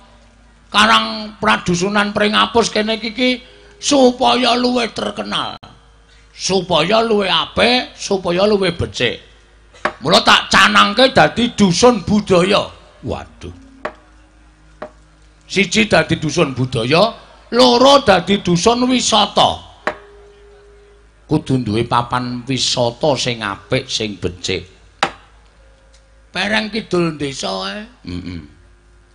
Karang 0.68 1.34
Pradusunan 1.40 2.14
Pringapus 2.14 2.70
kene 2.70 3.00
iki 3.00 3.42
supaya 3.80 4.54
luwih 4.54 4.92
terkenal. 4.94 5.58
Supaya 6.38 7.02
luwih 7.02 7.26
apik, 7.26 7.98
supaya 7.98 8.46
luwih 8.46 8.76
becik. 8.78 9.18
Mula 10.04 10.22
tak 10.22 10.46
canangke 10.52 11.10
dadi 11.10 11.50
dusun 11.58 12.06
budaya. 12.06 12.70
Waduh. 13.02 13.67
Siji 15.48 15.88
dadi 15.88 16.20
dusun 16.20 16.52
budaya, 16.52 17.16
loro 17.56 18.04
dadi 18.04 18.44
dusun 18.44 18.84
wisata. 18.84 19.64
Kudu 21.24 21.64
duwe 21.64 21.88
papan 21.88 22.44
wisata 22.44 23.16
sing 23.16 23.40
apik 23.40 23.88
sing 23.88 24.20
becik. 24.20 24.68
Pereng 26.28 26.68
kidul 26.68 27.16
desa 27.16 27.48
ae. 27.64 27.80
Heeh. 28.04 28.40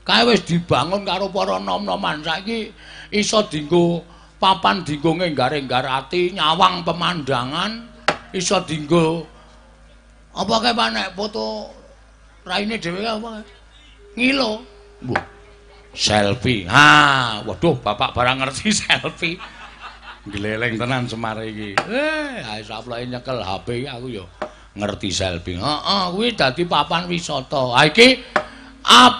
Kae 0.04 0.22
wis 0.25 0.42
dibangun 0.44 1.06
karo 1.06 1.30
para 1.30 1.62
nom-noman. 1.62 2.25
Saiki 2.25 2.74
iso 3.13 3.46
dienggo 3.46 4.02
papan 4.42 4.82
dienggo 4.82 5.16
ngenggar-enggar 5.16 5.86
ati, 5.86 6.34
nyawang 6.36 6.84
pemandangan, 6.84 7.88
iso 8.34 8.58
dienggo 8.66 9.24
apa 10.34 10.56
kae 10.66 10.74
Pak 10.74 10.90
nek 10.98 11.10
foto 11.13 11.70
raine 12.42 12.82
dhewe 12.82 13.06
apa? 13.06 13.46
Ngilo. 14.18 14.66
Wah. 15.13 15.33
Selfie. 15.94 16.66
Ha, 16.66 17.46
waduh 17.46 17.78
Bapak 17.78 18.18
barang 18.18 18.42
ngerti 18.42 18.74
selfie. 18.82 19.38
Gleleng 20.24 20.80
tenan 20.80 21.06
Semar 21.06 21.38
iki. 21.44 21.76
Eh, 21.78 22.40
ae 22.42 22.64
saploke 22.64 23.04
nyekel 23.06 23.44
HP 23.44 23.86
aku 23.92 24.08
ya 24.08 24.26
Ngerti 24.74 25.10
selfie. 25.14 25.60
Heeh, 25.60 26.04
kuwi 26.16 26.34
dadi 26.34 26.66
papan 26.66 27.06
wisata. 27.06 27.78
Ha 27.78 27.86
iki 27.86 28.24
ap 28.88 29.16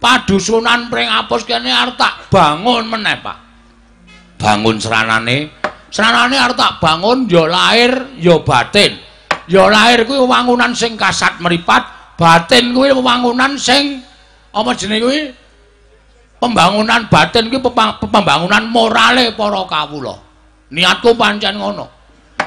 padusunan 0.00 0.88
Pringapus 0.88 1.42
kene 1.44 1.68
arep 1.68 1.98
tak 2.00 2.32
bangun 2.32 2.88
meneh, 2.88 3.18
Pak. 3.20 3.38
Bangun 4.40 4.78
seranane 4.80 5.50
Seranane 5.92 6.40
arep 6.40 6.56
tak 6.56 6.80
bangun 6.80 7.28
ya 7.28 7.44
lahir 7.44 8.16
ya 8.16 8.40
batin. 8.40 8.96
Ya 9.50 9.66
lahir 9.68 10.06
kuwi 10.06 10.22
wewangunan 10.22 10.72
sing 10.72 10.94
kasat 10.94 11.42
meripat, 11.42 12.14
batin 12.16 12.72
kuwi 12.72 12.94
wewangunan 12.94 13.58
sing 13.58 14.00
apa 14.54 14.70
jenenge 14.78 15.02
kuwi? 15.02 15.20
Pembangunan 16.42 17.06
batin 17.06 17.46
pepang- 17.54 18.02
pembangunan 18.02 18.66
morale 18.66 19.30
para 19.38 19.62
kawula. 19.62 20.18
Niatku 20.74 21.14
pancen 21.14 21.54
ngono. 21.54 21.86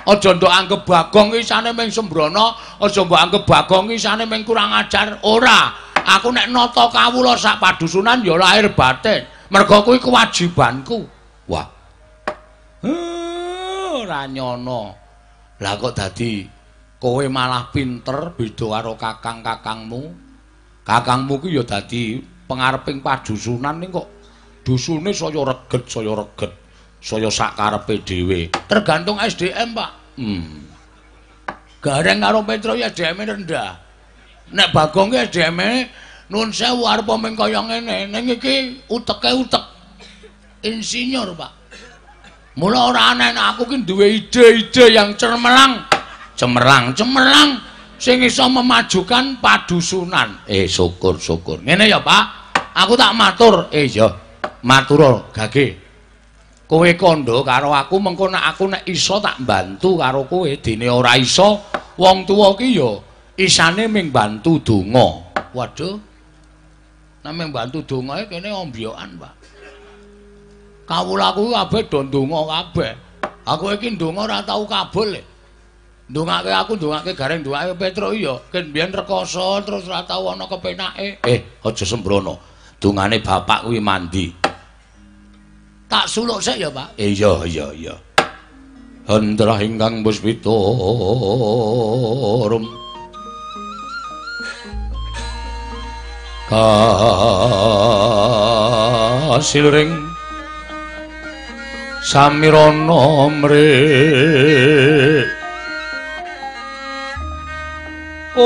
Aja 0.03 0.35
ndok 0.35 0.51
anggap 0.51 0.81
Bagong 0.83 1.33
iki 1.33 1.47
sane 1.47 1.71
ming 1.71 1.87
sembrono, 1.87 2.59
aja 2.83 3.01
mbok 3.07 3.15
anggap 3.15 3.43
Bagong 3.47 3.95
iki 3.95 4.03
sane 4.03 4.27
ming 4.27 4.43
kurang 4.43 4.75
ajar. 4.75 5.23
Ora. 5.23 5.71
Aku 6.05 6.29
nek 6.29 6.51
nata 6.51 6.91
kawula 6.91 7.39
sak 7.39 7.57
padusunan 7.57 8.19
ya 8.19 8.35
lahir 8.35 8.75
batin. 8.75 9.25
Merga 9.47 9.79
kuwi 9.81 9.97
kewajibanku. 10.03 11.07
Wah. 11.47 11.65
Eh, 12.83 14.03
Ora 14.03 14.27
nyono. 14.27 14.91
Lah 15.55 15.73
kok 15.79 15.95
dadi 15.95 16.43
kowe 16.99 17.23
malah 17.31 17.71
pinter 17.71 18.35
beda 18.35 18.65
karo 18.75 18.93
kakang-kakangmu. 18.99 20.03
Kakangmu 20.83 21.33
ku 21.39 21.47
ya 21.47 21.63
dadi 21.63 22.34
pengareping 22.45 23.01
padusunan 23.01 23.77
ning 23.77 23.89
kok 23.89 24.07
dusune 24.65 25.13
saya 25.13 25.41
reget, 25.45 25.83
saya 25.85 26.13
reget. 26.13 26.51
Saya 27.05 27.29
sakarepe 27.29 28.01
dhewe. 28.01 28.49
Tergantung 28.65 29.21
SDM, 29.21 29.77
Pak. 29.77 29.91
Hmm. 30.17 30.65
Gareng 31.77 32.17
karo 32.17 32.41
Petro 32.41 32.73
ya 32.73 32.89
SDM 32.89 33.21
rendah. 33.21 33.77
Nek 34.49 34.73
Bagong 34.73 35.13
ki 35.13 35.29
SDM 35.29 35.85
nun 36.33 36.49
sewu 36.49 36.89
arep 36.89 37.05
ming 37.21 37.37
kaya 37.37 37.61
ngene, 37.61 38.09
ning 38.09 38.25
iki 38.25 38.81
uteke 38.89 39.29
utek 39.37 39.61
insinyur, 40.65 41.37
Pak. 41.37 41.53
Mula 42.57 42.89
ora 42.89 43.13
aneh 43.13 43.37
aku 43.37 43.69
ki 43.69 43.85
duwe 43.85 44.25
ide-ide 44.25 44.89
yang 44.89 45.13
cemerlang, 45.13 45.85
cemerlang, 46.33 46.89
cemerlang 46.97 47.61
sing 47.99 48.23
iso 48.23 48.45
memajukan 48.47 49.39
padusunan. 49.39 50.47
Eh 50.47 50.67
syukur 50.69 51.19
syukur. 51.19 51.61
Ngene 51.61 51.89
ya, 51.89 51.99
Pak. 51.99 52.23
Aku 52.75 52.93
tak 52.99 53.15
matur. 53.15 53.71
Eh 53.71 53.87
ya, 53.87 54.11
matur 54.63 55.31
gage. 55.31 55.83
Kowe 56.65 56.89
kondo 56.97 57.45
karo 57.45 57.69
aku 57.77 58.01
mengko 58.01 58.25
nek 58.25 58.43
aku 58.49 58.65
nek 58.65 58.83
iso 58.89 59.21
tak 59.21 59.37
bantu 59.45 60.01
karo 60.01 60.25
kowe 60.25 60.49
dene 60.57 60.89
ora 60.89 61.13
iso 61.13 61.61
wong 61.93 62.25
tuwa 62.25 62.57
ki 62.57 62.73
ya 62.73 62.89
isane 63.37 63.85
ming 63.85 64.09
bantu 64.09 64.57
donga. 64.65 65.07
Waduh. 65.53 66.15
Nek 67.25 67.33
mung 67.33 67.49
bantu 67.49 67.81
dongae 67.81 68.29
kene 68.29 68.53
ombyokan, 68.53 69.17
Pak. 69.17 69.33
Kawulaku 70.85 71.49
kabeh 71.49 71.83
do 71.89 71.99
ndonga 72.05 72.41
kabeh. 72.45 72.93
Aku 73.49 73.73
iki 73.73 73.97
ndonga 73.97 74.29
ora 74.29 74.39
tau 74.45 74.69
kabul. 74.69 75.17
e. 75.17 75.21
Ndongake 76.05 76.53
aku 76.53 76.77
ndongake 76.77 77.17
gareng 77.17 77.41
ndongake 77.41 77.73
Petro 77.81 78.13
iya, 78.13 78.37
ken 78.53 78.69
biyen 78.69 78.93
rekoso 78.93 79.57
terus 79.65 79.89
ora 79.89 80.05
tau 80.05 80.29
ana 80.29 80.45
kepenake. 80.45 81.17
Eh, 81.25 81.65
aja 81.65 81.85
sembrono. 81.85 82.37
Dungane 82.77 83.17
bapak 83.25 83.65
kuwi 83.65 83.81
mandi. 83.81 84.29
Tak 85.89 86.05
suluk 86.05 86.41
sik 86.45 86.61
ya, 86.61 86.69
Pak. 86.69 86.93
Eh 86.97 87.13
iya 87.13 87.33
iya 87.45 87.73
iya. 87.73 87.95
Hendra 89.09 89.57
ingkang 89.61 90.05
puspita 90.05 90.53
rum. 92.49 92.65
Kasilring 99.25 99.93
samirana 102.05 103.29
mre 103.41 103.73
Om. 108.35 108.43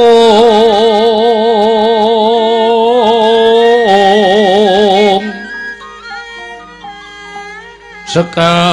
Sekar 8.06 8.70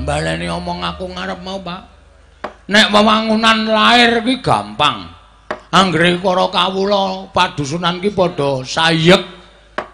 baleni 0.04 0.52
omong 0.52 0.84
aku 0.84 1.08
ngarep 1.08 1.40
mau, 1.40 1.56
Pak. 1.64 1.93
Nek 2.74 2.90
wewangunan 2.90 3.70
lair 3.70 4.18
ki 4.26 4.42
gampang. 4.42 5.06
Anggere 5.70 6.18
para 6.18 6.50
kawula 6.50 7.30
padusunan 7.30 8.02
ki 8.02 8.10
padha 8.10 8.66
sayek 8.66 9.22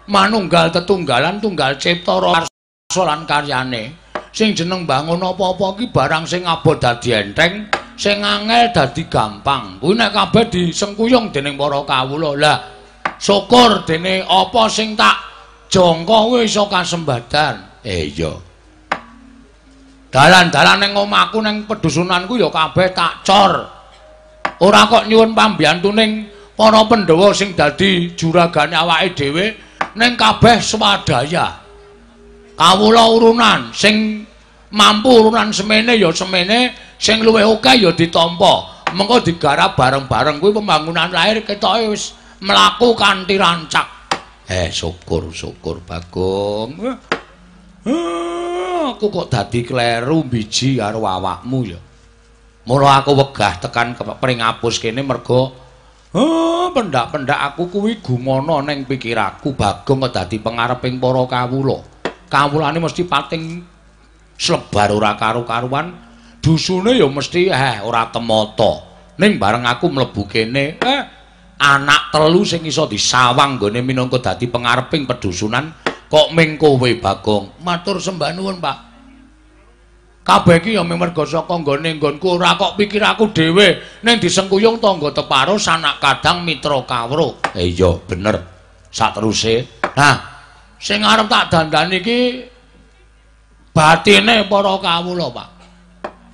manunggal 0.09 0.73
tetunggalan 0.73 1.37
tunggal 1.37 1.77
cipta 1.77 2.17
rasa 2.17 3.01
lan 3.05 3.29
karyane. 3.29 3.93
Sing 4.33 4.57
jeneng 4.57 4.89
bangun 4.89 5.21
apa-apa 5.21 5.77
ki 5.77 5.93
barang 5.93 6.25
sing 6.25 6.41
abot 6.41 6.81
dadi 6.81 7.13
enteng, 7.13 7.69
sing 7.93 8.25
angel 8.25 8.73
dadi 8.73 9.05
gampang. 9.05 9.77
Kuwi 9.77 10.01
nek 10.01 10.09
kabeh 10.17 10.49
disengkuyung 10.49 11.29
dening 11.29 11.53
para 11.61 11.85
kawula. 11.85 12.33
Lah, 12.33 12.57
syukur 13.21 13.85
dene 13.85 14.25
apa 14.25 14.65
sing 14.73 14.97
tak 14.97 15.21
jangka 15.69 16.17
kuwi 16.33 16.49
iso 16.49 16.65
kasembadan. 16.65 17.85
Eh 17.85 18.09
iya. 18.09 18.50
Dalan-dalan 20.11 20.77
ning 20.83 20.91
omahku 20.93 21.39
ning 21.39 21.63
pedusunanku 21.65 22.35
ya 22.35 22.51
kabeh 22.51 22.91
tak 22.91 23.23
cor. 23.23 23.51
Ora 24.61 24.85
kok 24.85 25.07
nyuwun 25.09 25.33
pambiyantuning 25.33 26.29
para 26.53 26.85
Pandhawa 26.85 27.33
sing 27.33 27.57
dadi 27.57 28.13
juragane 28.13 28.77
awake 28.77 29.17
dhewe 29.17 29.45
ning 29.97 30.13
kabeh 30.19 30.59
swadaya. 30.61 31.57
Kawula 32.59 33.09
urunan 33.09 33.73
sing 33.73 34.27
mampu 34.69 35.09
urunan 35.09 35.49
semene 35.49 35.97
ya 35.97 36.13
semene, 36.13 36.75
sing 37.01 37.25
luwih 37.25 37.47
akeh 37.57 37.81
ya 37.81 37.91
ditampa. 37.95 38.85
Mengko 38.91 39.23
digarap 39.23 39.79
bareng-bareng 39.79 40.43
kuwi 40.43 40.51
pembangunan 40.51 41.07
lahir 41.07 41.39
ketoke 41.47 41.95
wis 41.95 42.11
mlaku 42.43 42.91
kanthi 42.91 43.39
rancak. 43.39 43.87
Eh 44.51 44.67
syukur 44.67 45.31
syukur 45.31 45.79
Bagong. 45.79 46.99
Eh, 47.87 48.50
aku 48.89 49.13
kok 49.13 49.29
dadi 49.29 49.61
kleru 49.61 50.25
biji 50.25 50.81
karo 50.81 51.05
awakmu 51.05 51.59
ya. 51.65 51.79
Mula 52.65 53.01
aku 53.01 53.17
wegah 53.17 53.57
tekan 53.57 53.97
kepring 53.97 54.41
apus 54.41 54.77
kene 54.77 55.01
mergo 55.01 55.53
eh 56.13 56.67
pendak-pendak 56.75 57.39
aku 57.51 57.71
kuwi 57.73 58.03
gumono 58.03 58.61
ning 58.61 58.85
pikiraku 58.85 59.57
Bagong 59.57 60.05
dadi 60.09 60.37
pangareping 60.37 61.01
para 61.01 61.23
kawula. 61.25 61.77
Kawulane 62.31 62.79
mesti 62.79 63.03
pating 63.05 63.43
slebar 64.37 64.93
ora 64.93 65.17
karu-karuan. 65.17 66.09
Dusune 66.41 66.97
ya 66.97 67.05
mesti 67.09 67.49
eh 67.49 67.81
ora 67.81 68.09
temata. 68.09 68.87
Ning 69.17 69.41
bareng 69.41 69.65
aku 69.65 69.89
mlebu 69.89 70.23
kene 70.29 70.77
eh 70.77 71.01
anak 71.61 72.09
telu 72.09 72.41
sing 72.41 72.65
iso 72.65 72.89
disawang 72.89 73.61
gone 73.61 73.81
minangka 73.85 74.17
dadi 74.33 74.49
pangareping 74.49 75.05
pedusunan 75.05 75.80
kok 76.11 76.35
ming 76.35 76.59
kowe 76.59 76.91
Bagong? 76.99 77.63
Matur 77.63 78.03
sembah 78.03 78.35
nuwun 78.35 78.59
Pak. 78.59 78.77
Kabeh 80.21 80.61
iki 80.61 80.77
ya 80.77 80.83
merga 80.85 81.25
saka 81.25 81.55
nggone 81.57 81.97
nggonku 81.97 82.37
ora 82.37 82.53
kok 82.59 82.75
pikir 82.75 83.01
aku 83.01 83.31
dhewe. 83.31 83.79
Ning 84.03 84.19
disengkuyung 84.19 84.77
tangga 84.77 85.15
teparo 85.15 85.55
sanak 85.55 86.03
kadang 86.03 86.43
mitra 86.43 86.83
kawruh. 86.83 87.55
Eh 87.55 87.71
iya 87.71 87.95
bener. 88.05 88.37
Sateruse 88.91 89.81
nah 89.95 90.19
sing 90.75 90.99
arep 90.99 91.31
tak 91.31 91.47
dandani 91.47 92.03
iki 92.03 92.19
batine 93.71 94.45
para 94.51 94.75
kawula 94.83 95.31
Pak. 95.31 95.49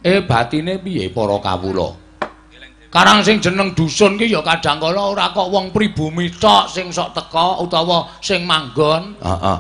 Eh 0.02 0.26
batine 0.26 0.82
piye 0.82 1.14
para 1.14 1.38
kawula 1.38 2.07
Karang 2.98 3.22
sing 3.22 3.38
jeneng 3.38 3.78
dusun 3.78 4.18
ki 4.18 4.26
ya 4.26 4.42
kadang 4.42 4.82
kala 4.82 5.14
ora 5.14 5.30
kok 5.30 5.54
wong 5.54 5.70
pribumi 5.70 6.34
tok 6.34 6.66
sing 6.66 6.90
sok 6.90 7.14
teka 7.14 7.62
utawa 7.62 8.10
sing 8.26 8.42
manggon. 8.42 9.14
Heeh. 9.22 9.58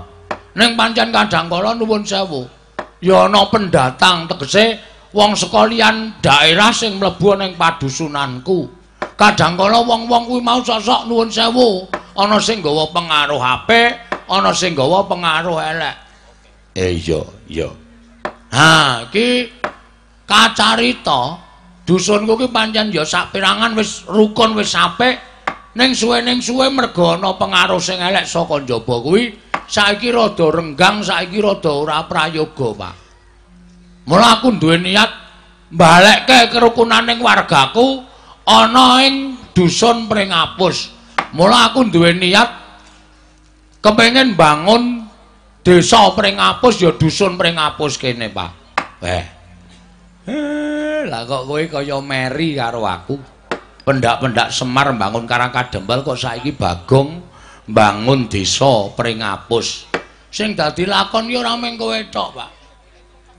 Ning 0.57 0.73
pancen 0.73 1.13
kadang 1.13 1.45
kala 1.45 1.77
nuwun 1.77 2.01
sewu. 2.01 2.49
Ya 2.97 3.29
ana 3.29 3.45
pendatang 3.45 4.25
tegese 4.25 4.81
wong 5.13 5.37
saka 5.37 5.69
daerah 6.17 6.73
sing 6.73 6.97
mlebu 6.97 7.37
ning 7.37 7.53
padusunanku. 7.53 8.73
Kadang 9.13 9.53
kala 9.53 9.85
wong-wong 9.85 10.25
kuwi 10.25 10.41
mau 10.41 10.57
sosok 10.65 11.05
nuwun 11.05 11.29
sewu, 11.29 11.85
ana 12.17 12.41
sing 12.41 12.65
nggawa 12.65 12.89
pengaruh 12.89 13.37
apik, 13.37 14.01
ana 14.25 14.49
sing 14.49 14.73
nggawa 14.73 15.05
pengaruh 15.05 15.61
elek. 15.61 15.93
Eh 16.73 16.97
iya, 17.05 17.21
iya. 17.45 17.69
Ha, 18.49 19.05
iki 19.05 19.45
kacarita 20.25 21.46
dusunku 21.87 22.35
ki 22.35 22.47
pancen 22.51 22.91
ya 22.91 23.07
sak 23.07 23.31
pirangan 23.31 23.71
wis 23.79 24.03
rukun 24.03 24.59
wis 24.59 24.75
apik. 24.75 25.23
Ning 25.77 25.95
suwe 25.95 26.19
ning 26.19 26.43
suwe 26.43 26.67
merga 26.67 27.15
ana 27.15 27.37
pengaruh 27.39 27.79
sing 27.79 28.03
elek 28.03 28.27
saka 28.27 28.59
njaba 28.59 28.99
kuwi. 28.99 29.31
Saiki 29.67 30.11
rada 30.11 30.47
renggang 30.51 30.99
saiki 31.03 31.39
rada 31.39 31.71
ora 31.71 32.03
prayoga 32.03 32.67
Pak. 32.75 32.95
Mula 34.07 34.39
aku 34.39 34.55
duwe 34.55 34.79
niat 34.79 35.11
mbalekke 35.71 36.51
kerukunaning 36.51 37.19
wargaku 37.19 38.03
ana 38.47 39.03
ing 39.03 39.39
dusun 39.51 40.07
Pringapus. 40.07 40.91
Mula 41.35 41.71
aku 41.71 41.87
duwe 41.91 42.15
niat 42.15 42.49
kepengin 43.83 44.39
bangun 44.39 45.03
desa 45.61 46.15
Pringapus 46.15 46.75
ya 46.79 46.91
dusun 46.95 47.35
Pringapus 47.35 47.99
kene 47.99 48.31
Pak. 48.31 48.51
Eh. 49.03 49.25
Eh, 50.27 50.76
lah 51.07 51.23
kok 51.23 51.47
kowe 51.47 51.63
kaya 51.63 51.97
meri 52.03 52.53
karo 52.53 52.83
aku. 52.83 53.15
Pendak-pendak 53.87 54.51
Semar 54.51 54.91
bangun 54.91 55.23
Karang 55.23 55.55
Kadempel 55.55 56.03
kok 56.03 56.19
saiki 56.19 56.51
Bagong 56.51 57.23
bangun 57.65 58.27
desa 58.27 58.91
Pringapus. 58.91 59.87
Sing 60.27 60.53
dadi 60.53 60.83
lakon 60.83 61.31
ya 61.31 61.39
ora 61.39 61.55
mung 61.55 61.79
kowe 61.79 61.95
tok, 62.11 62.29
Pak. 62.35 62.49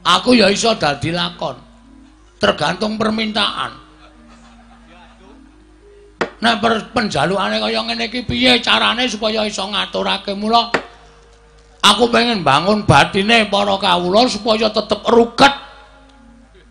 Aku 0.09 0.33
ya 0.33 0.49
iso 0.49 0.73
dadi 0.75 1.13
lakon. 1.13 1.57
Tergantung 2.41 2.97
permintaan. 2.97 3.73
Nah, 6.39 6.55
penjalukane 6.95 7.59
kaya 7.59 7.83
ngene 7.83 8.07
iki 8.09 8.23
piye 8.23 8.63
carane 8.63 9.11
supaya 9.11 9.43
iso 9.43 9.67
ngaturake 9.67 10.39
mula 10.39 10.71
aku 11.83 12.15
pengen 12.15 12.47
bangun 12.47 12.87
batine 12.87 13.51
para 13.51 13.75
kawula 13.75 14.23
supaya 14.31 14.71
tetep 14.71 15.03
ruket 15.11 15.51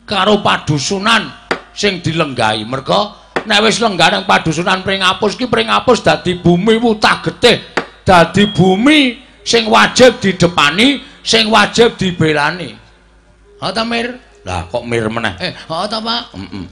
karo 0.08 0.39
padusunan 0.39 1.28
sing 1.76 2.00
dilenggahi. 2.00 2.63
Merga 2.63 3.12
nek 3.43 3.60
wis 3.67 3.84
lenggah 3.84 4.15
nang 4.15 4.24
padusunan 4.24 4.88
Pringapus 4.88 5.36
ki 5.36 5.52
Pringapus 5.52 6.00
dadi 6.00 6.39
bumi 6.39 6.80
wutah 6.80 7.20
getih. 7.20 7.60
Dadi 8.08 8.48
bumi 8.56 9.20
sing 9.43 9.67
wajib 9.67 10.24
didepani 10.24 11.04
sing 11.20 11.52
wajib 11.52 12.00
dibelani. 12.00 12.72
Ha 13.60 13.76
ta 13.76 13.84
mir? 13.84 14.15
Lah 14.48 14.63
kok 14.72 14.88
mir 14.88 15.12
meneh? 15.12 15.36
Eh 15.43 15.52
ha 15.52 15.84
ta 15.91 16.00
Pak? 16.00 16.32
Heeh 16.32 16.63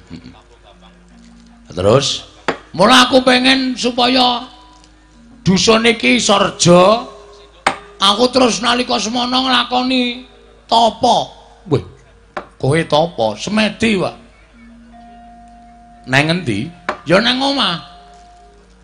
terus? 1.76 2.24
Mula 2.72 3.08
aku 3.08 3.24
pengen 3.24 3.76
supaya 3.76 4.48
dusun 5.44 5.86
iki 5.88 6.20
sorjo 6.20 7.08
aku 8.02 8.26
terus 8.34 8.60
nalika 8.60 9.00
semana 9.00 9.40
nglakoni 9.46 10.28
tapa 10.68 11.32
weh 11.70 11.95
Kowe 12.56 12.80
topo? 12.88 13.36
Semedi, 13.36 14.00
Pak. 14.00 14.16
Nang 16.06 16.24
ngendi? 16.30 16.70
Ya 17.06 17.18
nang 17.22 17.42
omah. 17.42 17.76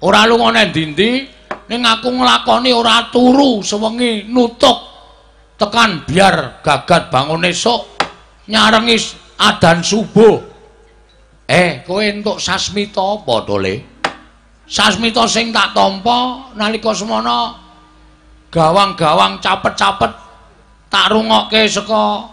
Ora 0.01 0.25
lunga 0.25 0.49
nang 0.57 0.73
ndi 0.73 1.29
ning 1.69 1.81
aku 1.86 2.10
nglakoni 2.10 2.73
ora 2.73 3.07
turu 3.13 3.62
sewengi 3.62 4.27
nutuk 4.27 4.77
tekan 5.55 6.03
biar 6.03 6.60
gagat 6.65 7.13
bangun 7.13 7.45
esuk 7.45 7.86
nyarengi 8.49 8.97
adan 9.38 9.86
subuh. 9.86 10.41
Eh, 11.45 11.84
kowe 11.86 12.01
entuk 12.01 12.39
sasmita 12.39 13.19
apa 13.19 13.36
to, 13.43 13.55
Le? 13.60 13.75
Sasmita 14.65 15.27
sing 15.27 15.51
tak 15.51 15.75
tampa 15.75 16.47
nalika 16.55 16.95
semana 16.95 17.60
gawang-gawang 18.47 19.43
capet-capet 19.43 20.12
tak 20.88 21.12
rungokke 21.12 21.67
saka 21.67 22.23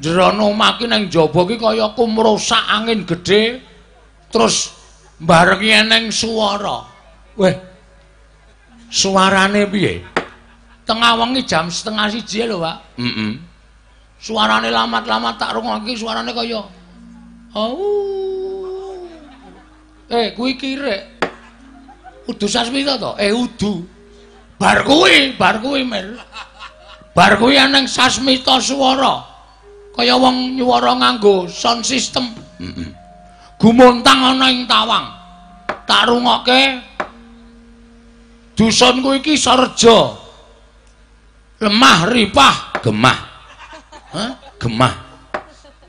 jerono 0.00 0.52
omah 0.52 0.76
ki 0.78 0.86
ning 0.86 1.08
jaba 1.08 1.42
ki 1.48 1.56
kaya 1.56 1.92
kumrusak 1.96 2.62
angin 2.68 3.04
gedhe 3.08 3.60
terus 4.32 4.72
barengi 5.20 5.70
eneng 5.72 6.12
swara. 6.12 6.84
Weh. 7.36 7.56
Suarane 8.86 9.66
piye? 9.66 10.04
Tengah 10.86 11.18
wengi 11.18 11.42
jam 11.42 11.66
setengah 11.66 12.06
siji 12.06 12.46
lho, 12.46 12.62
Pak. 12.62 12.76
Heeh. 12.96 13.10
Mm 13.10 13.34
Suarane 14.16 14.72
lamat-lamat 14.72 15.36
tak 15.36 15.52
rungokke 15.52 15.92
suarane 15.92 16.32
kaya 16.32 16.64
Oh. 17.56 19.08
Eh, 20.12 20.36
kuwi 20.36 20.60
kirek. 20.60 21.24
Udu 22.28 22.46
Sasmita 22.48 23.00
to? 23.00 23.16
Eh, 23.16 23.32
udu. 23.32 23.80
Bar 24.60 24.84
kuwi, 24.84 25.36
bar 25.40 25.60
kuwi, 25.64 25.84
Mir. 25.84 26.20
Bar 27.16 27.40
kuwi 27.40 27.56
aneng 27.56 27.88
Sasmita 27.88 28.60
swara. 28.60 29.35
Kaya 29.96 30.12
wong 30.20 30.60
nyuwara 30.60 30.92
nganggo 30.92 31.48
sound 31.48 31.80
system. 31.80 32.28
Heeh. 32.60 32.92
Gumontang 33.56 34.36
ana 34.36 34.52
ing 34.52 34.68
tawang. 34.68 35.08
Tak 35.88 36.12
rungokke 36.12 36.84
dusunku 38.52 39.16
iki 39.16 39.40
sarja. 39.40 40.12
Lemah 41.56 42.12
ripah, 42.12 42.76
gemah. 42.84 43.18
Hah? 44.12 44.32
Gemah. 44.60 44.94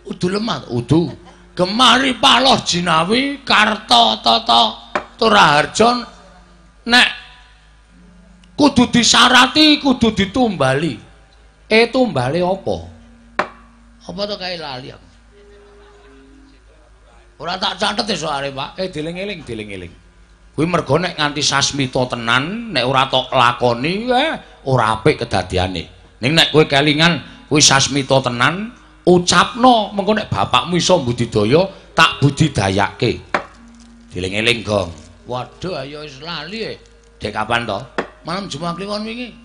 Udu 0.07 0.31
lemah, 0.31 0.71
udu. 0.71 1.11
Gemah 1.51 1.99
ripah 1.99 2.37
loh 2.39 2.59
jinawi 2.63 3.43
karta 3.43 4.23
tata 4.23 4.61
turaharja 5.19 6.05
nek 6.87 7.09
kudu 8.55 8.87
disarati 8.87 9.83
kudu 9.83 10.15
ditumbali. 10.15 10.95
Eh 11.67 11.91
tumbali 11.91 12.39
apa? 12.39 12.96
Apa 14.07 14.21
to 14.23 14.35
kae 14.39 14.55
lali 14.55 14.87
aku. 14.95 15.07
Ora 17.37 17.59
tak 17.59 17.77
catet 17.77 18.17
soare, 18.17 18.49
Pak. 18.49 18.79
Eh 18.79 18.89
dieling-eling, 18.89 19.45
dieling-eling. 19.45 19.93
Kuwi 20.57 20.65
mergo 20.65 20.97
nek 20.97 21.21
nganti 21.21 21.43
sasmita 21.45 22.09
tenan, 22.09 22.73
nek 22.73 22.81
ora 22.81 23.05
tok 23.05 23.29
lakoni, 23.29 24.09
eh 24.09 24.63
ora 24.65 24.97
apik 24.97 25.21
kedadiane. 25.21 25.83
Ning 26.17 26.33
nek 26.33 26.49
kowe 26.49 26.65
kelingan 26.65 27.45
kuwi 27.45 27.61
sasmita 27.61 28.25
tenan, 28.25 28.73
ucapno 29.05 29.93
mengko 29.93 30.17
nek 30.17 30.33
bapakmu 30.33 30.81
iso 30.81 30.97
budidaya, 31.05 31.69
tak 31.93 32.17
budidayake. 32.23 33.21
Dieling-eling, 34.09 34.65
Gong. 34.65 34.89
Waduh, 35.29 35.83
ayo 35.83 36.01
wis 36.07 36.17
lali 36.23 36.63
e. 36.63 36.73
Dek 37.21 37.35
kapan 37.35 37.69
to? 37.69 37.77
Malam 38.25 38.49
Jumat 38.49 38.79
kliwon 38.79 39.05
wingi. 39.05 39.35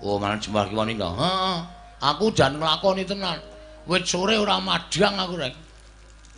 Oh, 0.00 0.16
malam 0.16 0.40
Jumat 0.40 0.72
kliwon 0.72 0.88
iki 0.88 1.02
to. 1.02 1.10
Heeh. 1.10 1.81
Aku 2.02 2.34
jan 2.34 2.58
nglakoni 2.58 3.06
tenan. 3.06 3.38
Wit 3.86 4.10
sore 4.10 4.34
ora 4.34 4.58
madang 4.58 5.14
aku 5.22 5.38
rek. 5.38 5.54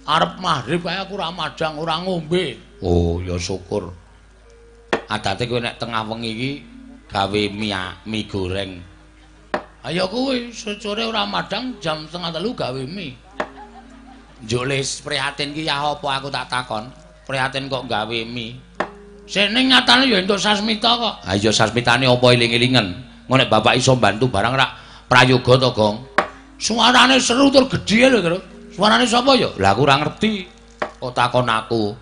Arep 0.04 0.36
maghrib 0.36 0.84
kae 0.84 1.00
aku 1.00 1.16
ora 1.16 1.32
madang, 1.32 1.80
ora 1.80 1.96
ngombe. 2.04 2.60
Oh, 2.84 3.24
ya 3.24 3.40
syukur. 3.40 3.88
Adate 5.08 5.48
kowe 5.48 5.56
nek 5.60 5.80
tengah 5.80 6.04
wengi 6.04 6.30
iki 6.36 6.52
gawe 7.08 7.42
mie, 7.48 7.84
mie 8.04 8.28
goreng. 8.28 8.72
Ayo 9.84 10.04
kuwi 10.08 10.52
sore 10.52 11.08
ora 11.08 11.24
madang 11.24 11.80
jam 11.80 12.04
setengah 12.04 12.36
telu 12.36 12.52
gawe 12.52 12.82
mie. 12.84 13.16
Njulis 14.44 15.00
prihatin 15.00 15.56
ki 15.56 15.64
ya 15.64 15.80
apa 15.80 16.20
aku 16.20 16.28
tak 16.28 16.52
takon. 16.52 16.92
Prihatin 17.24 17.72
kok 17.72 17.88
gawe 17.88 18.18
mie. 18.28 18.60
Sene 19.24 19.64
nyatane 19.64 20.12
ya 20.12 20.20
entuk 20.20 20.36
sasmita 20.36 21.00
kok. 21.00 21.14
Ha 21.24 21.32
iya 21.40 21.48
sasmitane 21.48 22.04
apa 22.04 22.26
eling-elingen. 22.36 22.86
Ngono 23.24 23.40
nek 23.40 23.48
bapak 23.48 23.80
iso 23.80 23.96
bantu 23.96 24.28
barang 24.28 24.52
rak 24.52 24.83
prayoga 25.08 25.54
to, 25.60 25.70
Gong. 25.74 25.96
Suarane 26.58 27.20
seru 27.20 27.50
tur 27.50 27.66
gedhe 27.68 28.08
lho, 28.08 28.18
Tru. 28.22 28.38
Suarane 28.74 29.06
sapa 29.06 29.38
ya? 29.38 29.52
Lah 29.58 29.74
aku 29.76 29.82
ora 29.86 30.00
ngerti. 30.02 30.48
Kok 31.00 31.12
takon 31.12 31.46
aku. 31.50 31.94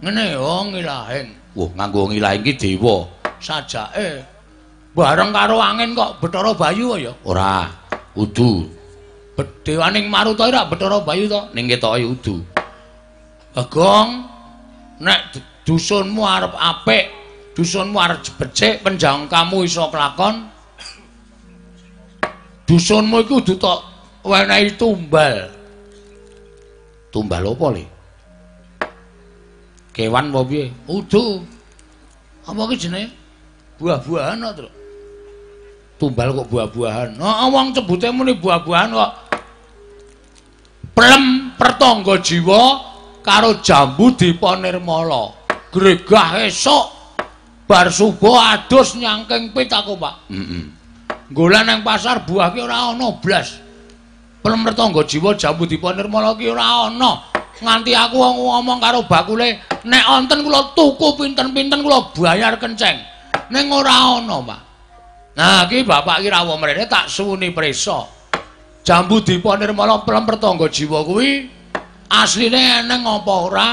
Ngene 0.00 0.36
yo 0.36 0.70
ngilahing. 0.70 1.28
Wah, 1.56 1.70
nganggo 1.72 2.12
ngilahing 2.12 2.44
ki 2.44 2.52
dewa. 2.56 3.08
Sajake 3.36 4.36
bareng 4.96 5.28
karo 5.28 5.60
angin 5.60 5.92
kok 5.92 6.24
Bathara 6.24 6.56
Bayu 6.56 6.96
ya? 6.96 7.12
Ora. 7.28 7.68
Udu. 8.16 8.64
Dewaning 9.36 10.08
Maruta 10.08 10.48
ora 10.48 10.64
Bathara 10.64 11.04
Bayu 11.04 11.28
to, 11.28 11.52
ning 11.52 11.68
ketoke 11.68 12.00
udu. 12.00 12.40
Gong, 13.68 14.08
nek 15.04 15.36
dusunmu 15.68 16.24
arep 16.24 16.56
apik, 16.56 17.04
dusunmu 17.52 18.00
arep 18.00 18.24
becik, 18.40 18.80
penjang 18.80 19.28
kamu 19.28 19.68
iso 19.68 19.92
kelakon. 19.92 20.48
Dusunmu 22.66 23.22
iku 23.22 23.38
kudu 23.38 23.54
tok 23.62 23.80
wenehi 24.26 24.74
tumbal. 24.74 25.46
Tumbal 27.14 27.46
apa, 27.46 27.66
Le? 27.70 27.84
Kewan 29.94 30.34
apa 30.34 30.40
piye? 30.44 30.74
Udu. 30.90 31.40
Apa 32.44 32.66
ki 32.68 32.76
jenenge? 32.76 33.08
Buah-buahan 33.78 34.42
kok, 34.42 34.52
Tru. 34.58 34.70
Tumbal 35.96 36.28
kok 36.36 36.48
buah-buahan. 36.52 37.16
Heeh, 37.16 37.48
wong 37.48 37.72
cebute 37.72 38.10
muni 38.12 38.36
buah-buahan 38.36 38.90
kok. 38.92 39.12
Plem 40.92 41.54
pertangga 41.56 42.20
jiwa 42.20 42.62
karo 43.22 43.62
jambu 43.62 44.12
diponirmala. 44.12 45.32
Gregah 45.72 46.44
esuk 46.44 46.92
bar 47.64 47.88
subuh 47.88 48.36
adus 48.52 48.98
nyangking 49.00 49.54
pit 49.54 49.72
aku, 49.72 49.96
Pak. 49.96 50.28
Heeh. 50.28 50.75
Golan 51.30 51.66
nang 51.66 51.82
pasar 51.82 52.22
buah 52.22 52.54
ki 52.54 52.60
ora 52.62 52.94
ana 52.94 53.18
blas. 53.18 53.58
Plem 54.42 54.62
pertangga 54.62 55.02
jiwa 55.02 55.34
jambu 55.34 55.66
diponirmala 55.66 56.38
ki 56.38 56.46
ora 56.50 56.86
ana. 56.86 57.34
Nganti 57.56 57.96
aku 57.96 58.20
ngomong 58.20 58.78
karo 58.78 59.08
bakule, 59.08 59.64
nek 59.88 60.04
wonten 60.06 60.44
kula 60.44 60.76
tuku 60.76 61.08
pinten-pinten 61.16 61.80
kula 61.80 62.12
bayar 62.12 62.60
kenceng. 62.60 63.00
Ning 63.48 63.72
ora 63.72 64.20
ana, 64.20 64.36
Pak. 64.44 64.60
Nah, 65.36 65.64
iki 65.64 65.84
bapak 65.84 66.20
ki 66.20 66.28
rawuh 66.28 66.60
mrene 66.60 66.84
tak 66.84 67.08
suwuni 67.08 67.50
prisa. 67.56 68.04
Jambu 68.86 69.24
diponirmala 69.24 70.04
plem 70.06 70.24
pertangga 70.28 70.70
jiwa 70.70 71.02
kuwi 71.02 71.50
asline 72.06 72.86
eneng 72.86 73.02
apa 73.02 73.34
ora 73.34 73.68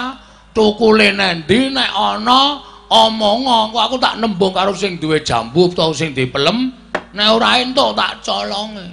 tukule 0.58 1.13
nendi 1.13 1.70
nek 1.70 1.92
ana 1.94 2.62
omong 2.89 3.74
kok 3.74 3.84
aku 3.89 3.96
tak 4.02 4.18
nembung 4.18 4.54
karo 4.54 4.74
sing 4.74 4.98
duwe 4.98 5.22
jambu 5.22 5.70
utawa 5.70 5.94
sing 5.94 6.18
dipelem 6.18 6.74
nek 7.13 7.28
ora 7.30 7.62
entuk 7.62 7.93
tak 7.93 8.19
colonge 8.26 8.88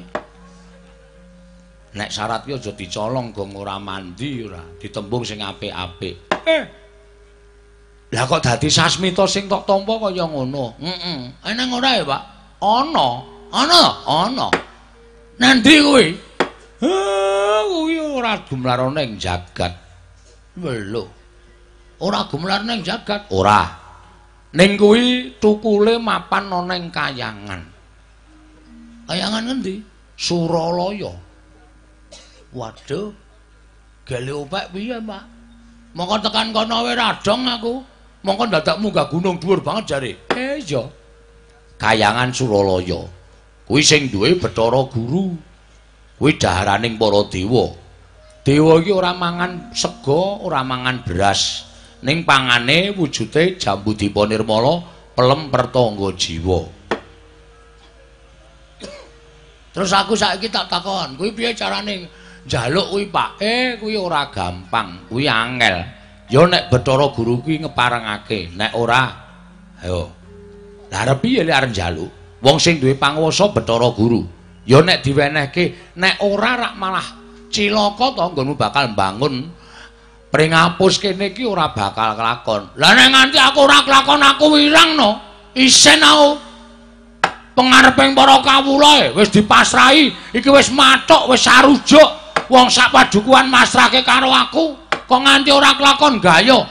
nek 1.97 2.11
syarat 2.13 2.47
ki 2.47 2.55
aja 2.55 2.73
dicolong 2.77 3.35
gong 3.35 3.51
ora 3.57 3.81
mandi 3.81 4.47
ora 4.47 4.63
ditembung 4.79 5.27
sing 5.27 5.43
apik-apik 5.43 6.15
eh 6.47 6.65
lah 8.11 8.25
kok 8.27 8.43
dadi 8.43 8.69
sasmita 8.71 9.27
sing 9.27 9.51
tok 9.51 9.67
tampa 9.67 9.99
kaya 10.09 10.29
ngono 10.29 10.79
heeh 10.79 11.49
eneng 11.51 11.69
ora 11.75 11.91
ya 11.99 12.05
Pak 12.07 12.23
ana 12.63 13.09
ana 13.51 13.83
ana 14.07 14.49
nendi 15.41 15.77
kuwi 15.83 16.31
Ha, 16.81 17.61
kuwi 17.69 18.01
ora 18.01 18.41
gumlarane 18.49 19.05
ing 19.05 19.21
jagat. 19.21 19.77
Lho. 20.57 21.05
Ora 22.01 22.25
gumlarane 22.25 22.81
ing 22.81 22.83
jagat. 22.83 23.29
Ora. 23.37 23.69
Ning 24.57 24.81
kuwi 24.81 25.37
tukule 25.37 26.01
mapan 26.01 26.49
ana 26.49 26.73
ing 26.81 26.89
kayangan. 26.89 27.61
Kayangan 29.11 29.43
ngendi? 29.43 29.83
Suralaya. 30.15 31.11
Waduh. 32.55 33.11
Gale 34.07 34.31
opek 34.31 34.71
piye, 34.71 35.03
Pak? 35.03 35.25
Mongko 35.99 36.17
tekan 36.23 36.55
kono 36.55 36.87
wae 36.87 36.95
radong 36.95 37.43
aku. 37.51 37.75
Mongko 38.23 38.45
dadak 38.47 38.79
munggah 38.79 39.11
gunung 39.11 39.43
dhuwur 39.43 39.59
banget 39.67 39.85
jare. 39.91 40.13
Eh 40.31 40.63
iya. 40.63 40.87
Kayangan 41.75 42.31
Suralaya. 42.31 43.03
Kuwi 43.67 43.83
sing 43.83 44.07
duwe 44.07 44.39
Bathara 44.39 44.87
Guru. 44.87 45.51
kuwi 46.21 46.37
daharaning 46.37 47.01
para 47.01 47.25
dewa. 47.33 47.73
Dewa 48.45 48.77
iki 48.77 48.93
ora 48.93 49.17
mangan 49.17 49.73
sega, 49.73 50.45
ora 50.45 50.61
mangan 50.61 51.01
beras. 51.01 51.65
Ning 52.05 52.29
pangane 52.29 52.93
wujude 52.93 53.57
jambu 53.57 53.97
diponirmala, 53.97 54.85
pelem 55.17 55.49
pertangga 55.49 56.13
jiwa. 56.13 56.80
Terus 59.71 59.91
aku 59.95 60.19
saiki 60.19 60.51
tak 60.51 60.67
takon, 60.67 61.15
kuwi 61.15 61.31
piye 61.31 61.55
carane 61.55 62.11
njaluk 62.43 62.91
kuwi, 62.91 63.07
Pak? 63.07 63.39
Eh, 63.39 63.79
kuwi 63.79 63.95
ora 63.95 64.27
gampang, 64.27 65.07
kuwi 65.07 65.31
angel. 65.31 65.87
Ya 66.31 66.43
nek 66.47 66.71
Bathara 66.71 67.11
Guru 67.15 67.43
kuwi 67.43 67.63
ngeparengake, 67.63 68.55
nek 68.55 68.75
ora 68.75 69.03
ayo. 69.83 70.11
Lah 70.91 71.07
arep 71.07 71.23
piye 71.23 71.47
lek 71.47 71.55
arep 71.55 71.71
njaluk? 71.71 72.11
Wong 72.43 72.59
sing 72.59 72.83
duwe 72.83 72.99
panguwasa 72.99 73.55
Bathara 73.55 73.95
Guru. 73.95 74.27
Ya 74.67 74.83
nek 74.83 75.07
diwenehke, 75.07 75.95
nek 75.99 76.19
ora 76.27 76.59
rak 76.59 76.75
malah 76.75 77.07
cilaka 77.51 78.07
to 78.15 78.23
nggonmu 78.31 78.55
bakal 78.55 78.95
mbangun 78.95 79.51
pring 80.31 80.55
apus 80.55 81.03
kene 81.03 81.35
iki 81.35 81.47
ora 81.47 81.71
bakal 81.71 82.15
kelakon. 82.19 82.75
Lah 82.75 82.95
nek 82.95 83.09
nganti 83.11 83.39
aku 83.39 83.59
ora 83.67 83.83
kelakon 83.87 84.23
aku 84.23 84.45
wirang 84.55 84.99
no, 84.99 85.11
isen 85.55 86.03
aku 86.03 86.50
pengareping 87.55 88.15
para 88.15 88.41
kawula 88.43 89.15
wis 89.15 89.31
dipasrahi. 89.31 90.15
Iki 90.35 90.49
wis 90.51 90.69
mathuk 90.73 91.31
wis 91.31 91.45
sarujuk. 91.45 92.09
Wong 92.51 92.67
sak 92.67 92.91
padukuhan 92.91 93.47
masrahke 93.47 94.03
karo 94.03 94.27
aku 94.35 94.75
kok 94.91 95.21
nganti 95.23 95.55
ora 95.55 95.79
kelakon? 95.79 96.19
Gayo 96.19 96.67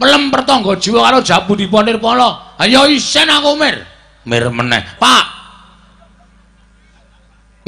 melem 0.00 0.32
pertangga 0.32 0.72
jiwa 0.80 1.04
karo 1.04 1.18
jabu 1.20 1.52
diponir 1.52 2.00
pala. 2.00 2.56
Ayo 2.56 2.88
isen 2.88 3.28
aku 3.28 3.52
mir. 3.60 3.84
Mir 4.24 4.48
meneh. 4.48 4.84
Pak. 4.96 5.24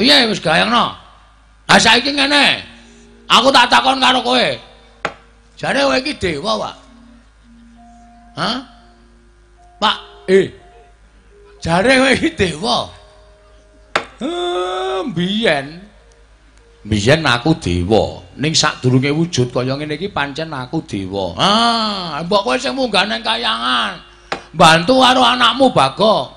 Piye 0.01 0.25
wis 0.25 0.41
gayangno 0.41 0.97
ha 1.69 1.75
saiki 1.77 2.11
ngene. 2.11 2.65
Aku 3.31 3.47
tak 3.53 3.71
takon 3.71 4.01
karo 4.03 4.19
kowe. 4.25 4.47
Jare 5.55 5.79
kowe 5.87 5.95
iki 5.95 6.19
dewa, 6.19 6.59
Pak. 6.59 6.75
Hah? 8.35 8.57
Pak, 9.79 9.97
eh. 10.27 10.60
Jare 11.61 11.93
kowe 12.01 12.11
iki 12.17 12.29
dewa. 12.33 12.89
Eh, 14.17 15.01
biyen. 15.13 15.77
Biyen 16.81 17.21
aku 17.21 17.53
dewa. 17.61 18.25
Ning 18.41 18.57
sadurunge 18.57 19.13
wujud 19.13 19.53
kaya 19.53 19.77
ngene 19.77 19.93
iki 20.01 20.09
pancen 20.09 20.49
aku 20.49 20.81
dewa. 20.81 21.37
Ah, 21.37 22.25
mbok 22.25 22.41
kowe 22.49 22.57
sing 22.57 22.73
munggah 22.73 23.05
ning 23.05 23.21
kayangan. 23.21 24.01
Bantu 24.51 25.05
karo 25.05 25.21
anakmu 25.21 25.69
Bagong. 25.69 26.33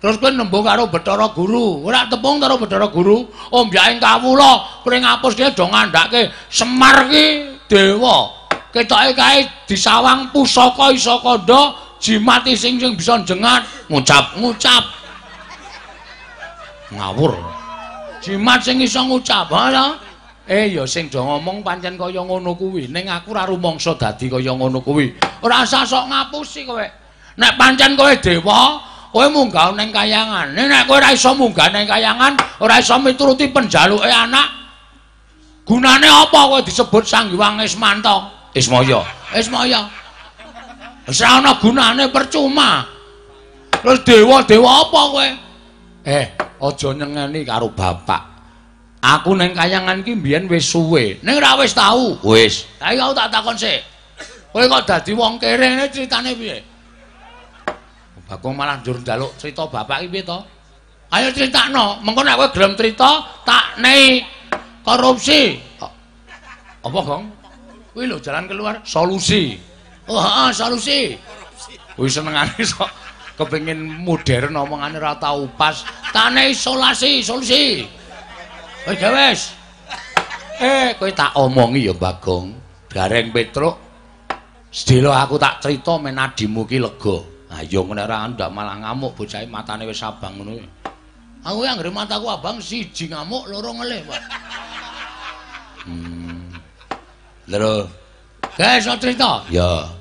Terus 0.00 0.20
kowe 0.20 0.28
nembung 0.28 0.60
karo 0.60 0.92
Bathara 0.92 1.32
Guru. 1.32 1.80
Ora 1.88 2.04
tepung 2.04 2.36
karo 2.36 2.60
Bathara 2.60 2.92
Guru. 2.92 3.24
Ombyaking 3.48 3.96
kawula 3.96 4.84
pring 4.84 5.08
ngapus 5.08 5.40
ki 5.40 5.56
do 5.56 5.64
ngandhake 5.72 6.28
Semar 6.52 7.08
ki 7.08 7.56
dewa. 7.64 8.28
Ketoke 8.76 9.16
kae 9.16 9.48
disawang 9.64 10.28
pusaka 10.30 10.92
Isakanda 10.92 11.89
jimat 12.00 12.42
sing 12.56 12.80
sing 12.80 12.92
bisa 12.96 13.20
jengat 13.22 13.62
ngucap 13.86 14.34
ngucap. 14.40 14.84
Ngawur. 16.90 17.38
Jimat 18.20 18.60
sing 18.64 18.82
iso 18.82 19.04
ngucap, 19.06 19.46
ha 19.52 19.96
Eh 20.50 20.74
ya 20.74 20.82
sing 20.82 21.06
do 21.06 21.22
ngomong 21.22 21.62
pancen 21.62 21.94
kaya 21.94 22.26
ngono 22.26 22.58
kuwi. 22.58 22.90
Ning 22.90 23.06
aku 23.06 23.30
ora 23.30 23.46
rumangsa 23.46 23.94
dadi 23.94 24.26
kaya 24.26 24.50
ngono 24.50 24.82
kuwi. 24.82 25.14
Ora 25.46 25.62
usah 25.62 25.86
sok 25.86 26.10
ngapusi 26.10 26.66
kowe. 26.66 26.82
Nek 27.38 27.54
pancen 27.54 27.94
kowe 27.94 28.10
dewa, 28.18 28.82
kowe 29.14 29.26
munggah 29.30 29.70
ning 29.78 29.94
kayangan. 29.94 30.50
Nek 30.50 30.90
kowe 30.90 30.98
ora 30.98 31.14
iso 31.14 31.38
munggah 31.38 31.70
ning 31.70 31.86
kayangan, 31.86 32.34
ora 32.58 32.82
iso 32.82 32.98
mituruti 32.98 33.46
penjaluke 33.54 34.10
anak. 34.10 34.50
Gunane 35.62 36.10
apa 36.10 36.40
kowe 36.50 36.58
disebut 36.66 37.06
Sang 37.06 37.30
Hyang 37.30 37.62
Ismanta? 37.62 38.26
Ismaya. 38.50 39.06
Ismaya. 39.30 39.99
Ora 41.08 41.28
ana 41.40 41.52
gunane 41.56 42.04
percuma. 42.12 42.84
Terus 43.80 44.04
dewa-dewa 44.04 44.70
apa 44.84 45.00
kowe? 45.08 45.28
Eh, 46.04 46.26
aja 46.36 46.88
nyengeni 46.92 47.40
karo 47.48 47.72
bapak. 47.72 48.28
Aku 49.00 49.32
ning 49.32 49.56
kayangan 49.56 50.04
ki 50.04 50.20
mbiyen 50.20 50.44
wis 50.44 50.68
suwe. 50.68 51.16
Ning 51.24 51.40
ora 51.40 51.56
wis 51.56 51.72
tau. 51.72 52.20
Wis. 52.20 52.68
Iki 52.76 53.00
aku 53.00 53.12
tak 53.16 53.32
takon 53.32 53.56
sik. 53.56 53.80
Kowe 54.52 54.64
kok 54.68 54.84
dadi 54.84 55.12
wong 55.16 55.40
kere 55.40 55.64
ngene 55.64 55.88
critane 55.88 56.36
piye? 56.36 56.58
Bagong 58.28 58.54
malah 58.54 58.78
njur 58.78 59.00
njaluk 59.00 59.34
crita 59.40 59.64
bapak 59.66 60.04
iki 60.04 60.20
piye 60.20 60.22
to? 60.28 60.38
Ayo 61.10 61.34
critakno, 61.34 61.98
mengko 62.04 62.22
nek 62.22 62.36
kowe 62.38 62.48
gelem 62.54 62.72
crita, 62.78 63.10
tak 63.42 63.80
nei 63.82 64.22
korupsi. 64.84 65.58
Apa, 66.80 66.98
Gong? 67.02 67.24
Kuwi 67.92 68.06
lho 68.06 68.22
jalan 68.22 68.46
keluar 68.46 68.80
solusi. 68.86 69.69
Oh, 70.10 70.18
heeh, 70.18 70.50
solusi. 70.50 71.00
Kuwi 71.94 72.10
senengane 72.10 72.58
sok 72.66 72.90
kepengin 73.38 73.78
modern 74.02 74.58
omongane 74.58 74.98
ora 74.98 75.14
tau 75.14 75.46
pas. 75.54 75.86
Tak 76.10 76.34
nei 76.34 76.50
isolasi, 76.50 77.22
solusi. 77.22 77.86
Wis 78.90 78.98
wis. 78.98 79.40
Eh, 80.58 80.98
kowe 80.98 81.08
tak 81.14 81.38
omongi 81.38 81.86
ya, 81.86 81.94
Bagong. 81.94 82.50
Gareng 82.90 83.30
Petruk. 83.30 83.78
Sedela 84.70 85.22
aku 85.22 85.38
tak 85.38 85.62
crita 85.62 85.94
men 86.02 86.18
adimu 86.18 86.66
ki 86.66 86.82
lega. 86.82 87.16
Ayo 87.50 87.86
ngene 87.86 88.02
ora 88.06 88.26
ndak 88.26 88.50
malah 88.50 88.78
ngamuk 88.82 89.14
bocah 89.14 89.42
matane 89.46 89.86
wis 89.86 90.02
abang 90.02 90.38
ngono. 90.38 90.58
Aku 91.46 91.64
yang 91.64 91.78
ngre 91.78 91.90
mataku 91.90 92.26
abang 92.28 92.58
siji 92.58 93.08
ngamuk 93.08 93.46
loro 93.48 93.72
ngelih, 93.78 94.04
Pak. 94.04 94.22
Hmm. 95.86 96.52
Lero. 97.48 97.88
Guys, 98.58 98.84
so 98.84 98.92
cerita? 99.00 99.40
Ya. 99.48 99.99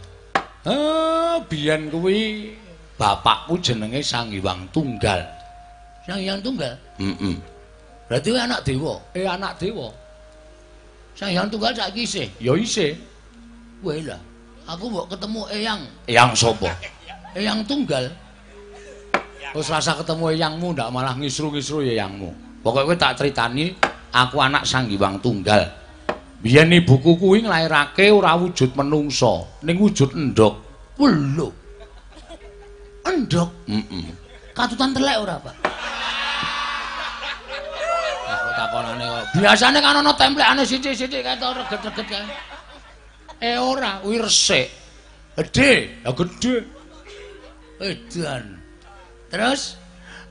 Eh, 0.67 1.37
biyen 1.47 1.87
kuwi 1.87 2.51
bapakku 2.99 3.55
jenenge 3.63 4.03
Sang 4.03 4.27
Hyang 4.27 4.67
Tunggal. 4.75 5.23
Sang 6.03 6.19
Hyang 6.19 6.43
Tunggal? 6.43 6.75
Heeh. 6.99 7.15
Mm 7.15 7.37
Berarti 8.11 8.27
kuwi 8.33 8.41
anak 8.41 8.59
dewa. 8.67 8.99
Eh, 9.15 9.23
anak 9.23 9.55
dewa. 9.55 9.87
Sang 11.15 11.31
Hyang 11.31 11.47
Tunggal 11.47 11.71
saiki 11.71 12.03
isih? 12.03 12.27
Ya 12.43 12.51
isih. 12.59 12.91
Weh 13.79 14.03
lah. 14.03 14.19
Aku 14.67 14.91
mbok 14.91 15.15
ketemu 15.15 15.47
Eyang. 15.47 15.81
Eyang 16.11 16.35
sapa? 16.35 16.75
Eyang 17.39 17.63
tunggal. 17.63 18.11
Wis 19.55 19.65
rasa 19.65 19.97
ketemu 19.97 20.29
eyangmu 20.35 20.77
ndak 20.77 20.93
malah 20.93 21.17
ngisru-ngisru 21.17 21.81
ya 21.81 22.03
eyangmu. 22.03 22.29
Pokoke 22.61 22.93
kowe 22.93 22.97
tak 22.99 23.17
critani, 23.17 23.73
aku 24.11 24.37
anak 24.43 24.67
Sang 24.67 24.91
Hyang 24.91 25.17
Tunggal. 25.23 25.78
Biyen 26.39 26.71
ibuku 26.71 27.19
kuwi 27.19 27.43
nglairake 27.43 28.15
ora 28.15 28.39
wujud 28.39 28.71
menungsa, 28.79 29.43
ning 29.67 29.75
wujud 29.75 30.15
endhog. 30.15 30.55
Lho. 30.95 31.51
Endhog? 33.03 33.51
Heeh. 33.67 34.07
Katutan 34.55 34.95
telek 34.95 35.19
ora, 35.19 35.35
Pak? 35.35 35.55
Aku 38.29 38.49
takonane 38.55 39.03
kok. 39.03 39.23
Biasane 39.35 39.79
kan 39.83 39.99
ana 39.99 40.11
templekane 40.15 40.63
sithik-sithik 40.63 41.27
kae 41.27 41.35
to 41.35 41.47
reget-reget 41.59 42.07
kae. 42.07 42.23
Eh 43.43 43.59
ora, 43.59 43.99
kuwi 43.99 44.23
resik. 44.23 44.67
Gedhe, 45.35 46.03
ya 46.07 46.11
gedhe. 46.15 46.55
Edan. 47.83 48.63
Terus 49.27 49.75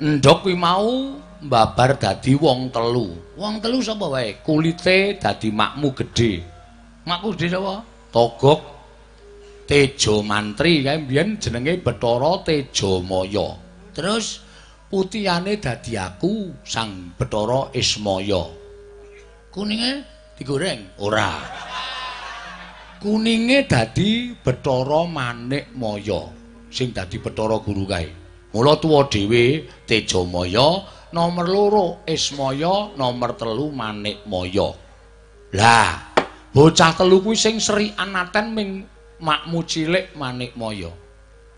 endhog 0.01 0.40
kuwi 0.40 0.57
mau 0.57 1.21
mbabar 1.42 1.98
dadi 1.98 2.35
wong 2.35 2.70
telu. 2.74 3.14
Wong 3.38 3.62
telu 3.62 3.79
sapa 3.83 4.07
wae? 4.11 4.38
Kulite 4.42 5.18
dadi 5.18 5.48
makmu 5.55 5.94
gedhe. 5.94 6.42
Makmu 7.07 7.29
gedhe 7.35 7.48
sapa? 7.55 7.74
Togok 8.12 8.61
Tejo 9.68 10.24
Mantri 10.24 10.81
kae 10.81 10.96
mbiyen 10.96 11.37
jenenge 11.37 11.77
Bathara 11.85 12.40
Tejamaya. 12.40 13.53
Terus 13.92 14.40
putihane 14.88 15.61
dadi 15.61 15.92
aku 16.01 16.51
Sang 16.64 17.12
Bathara 17.18 17.68
Ismaya. 17.77 18.48
Kuninge 19.53 19.92
digoreng? 20.40 20.96
Ora. 21.05 21.37
Kuninge 22.98 23.68
dadi 23.68 24.33
Bathara 24.40 25.05
Manikmaya. 25.05 26.38
sing 26.72 26.92
dadi 26.92 27.16
Bathara 27.20 27.61
Guru 27.61 27.85
kae. 27.85 28.09
Mula 28.53 28.77
tuwa 28.81 29.05
dhewe 29.12 29.68
Tejamaya, 29.85 30.81
nomor 31.12 31.47
loro 31.49 31.87
Ismaya, 32.05 32.92
nomor 32.97 33.35
telu 33.38 33.73
Manikmaya. 33.73 34.68
Lah, 35.57 36.12
bocah 36.53 36.92
telu 36.92 37.25
kuwi 37.25 37.37
sing 37.37 37.57
Sri 37.57 37.92
Anaten 37.97 38.53
ming 38.53 38.85
makmu 39.21 39.64
cilik 39.64 40.12
Manikmaya. 40.16 40.92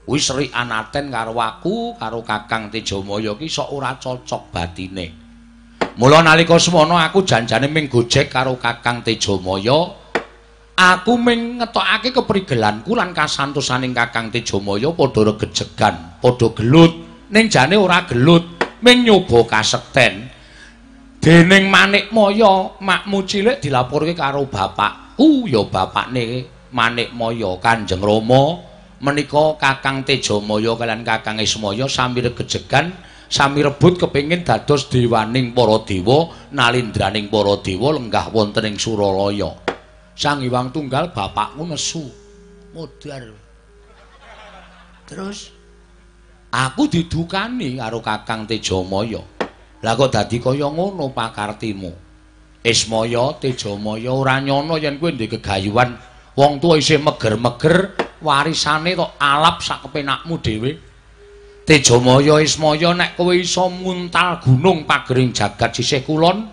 Kuwi 0.06 0.18
Sri 0.18 0.46
Anaten 0.50 1.10
karo 1.10 1.34
aku, 1.38 1.94
karo 1.98 2.22
Kakang 2.22 2.70
Tejamaya 2.70 3.34
ki 3.34 3.46
sok 3.46 3.68
ora 3.74 3.94
cocok 3.98 4.50
batine. 4.50 5.06
Mula 5.98 6.22
nalika 6.22 6.56
semana 6.56 7.02
aku 7.04 7.26
janjane 7.26 7.66
ming 7.66 7.90
gojek 7.90 8.30
karo 8.30 8.56
Kakang 8.56 9.02
Tejamaya, 9.02 9.90
aku 10.78 11.12
ming 11.18 11.60
ngetokake 11.60 12.14
keprigelanku 12.14 12.94
lan 12.94 13.10
kasantosaning 13.10 13.92
Kakang 13.92 14.30
Tejamaya 14.30 14.94
padha 14.94 15.20
regejegan, 15.34 16.18
padha 16.22 16.48
gelut. 16.54 16.92
Ning 17.30 17.46
jane 17.46 17.78
ora 17.78 18.02
gelut, 18.10 18.59
ming 18.80 19.04
nyoba 19.06 19.46
kasekten. 19.46 20.28
Dening 21.20 21.68
Manikmaya, 21.68 22.80
makmu 22.80 23.28
cilik 23.28 23.60
dilaporke 23.60 24.16
karo 24.16 24.48
bapakku, 24.48 25.44
ya 25.44 25.60
bapakne 25.68 26.48
Manikmaya 26.72 27.60
Kanjeng 27.60 28.00
Rama. 28.00 28.72
Menika 29.00 29.56
Kakang 29.56 30.04
Tejamaya 30.04 30.76
kalian 30.76 31.00
Kakang 31.08 31.40
Ismaya 31.40 31.88
sami 31.88 32.20
regejegan, 32.20 32.92
sami 33.32 33.64
rebut 33.64 33.96
kepingin 33.96 34.44
dados 34.44 34.92
dewaning 34.92 35.56
para 35.56 35.80
dewa, 35.88 36.28
nalindraning 36.52 37.32
para 37.32 37.56
dewa 37.64 37.96
lenggah 37.96 38.28
wonten 38.28 38.68
ing 38.68 38.76
Suralaya. 38.76 39.56
Sang 40.12 40.44
Hyang 40.44 40.68
Tunggal 40.68 41.16
bapakku 41.16 41.64
nesu. 41.64 42.04
Modar. 42.76 43.32
Terus 45.08 45.48
aku 46.50 46.90
didukani 46.90 47.78
karo 47.78 48.02
Kakang 48.02 48.44
Tejamaya. 48.44 49.22
Lah 49.80 49.96
kok 49.96 50.12
dadi 50.12 50.36
kaya 50.36 50.68
ngono 50.68 51.08
pakartimu? 51.14 51.88
Ismaya 52.60 53.40
Tejamaya 53.40 54.12
ora 54.12 54.36
nyono 54.36 54.76
yen 54.76 55.00
kowe 55.00 55.08
ndek 55.08 55.40
gegayuhan 55.40 55.96
wong 56.36 56.60
tuwa 56.60 56.76
isih 56.76 57.00
meger-meger 57.00 57.96
warisane 58.20 58.92
tok 58.92 59.16
alap 59.16 59.64
sak 59.64 59.88
kepenakmu 59.88 60.36
dhewe. 60.44 60.70
Tejamaya 61.64 62.42
Ismaya 62.44 62.92
nek 62.92 63.16
kowe 63.16 63.32
iso 63.32 63.72
muntal 63.72 64.44
gunung 64.44 64.84
pagering 64.84 65.32
jagat 65.32 65.72
sisih 65.80 66.04
kulon, 66.04 66.44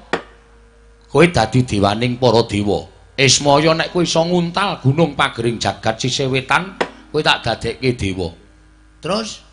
kowe 1.11 1.25
dadi 1.27 1.67
dewaning 1.67 2.15
para 2.15 2.47
dewa. 2.47 2.87
Ismaya 3.17 3.75
nek 3.75 3.91
kowe 3.91 4.07
iso 4.07 4.23
nguntal 4.23 4.79
gunung 4.79 5.19
pagering 5.19 5.59
jagat 5.59 5.99
sisih 5.99 6.31
wetan, 6.31 6.79
kowe 7.11 7.19
tak 7.19 7.43
dadekke 7.43 7.91
dewa. 7.99 8.29
Terus 9.03 9.46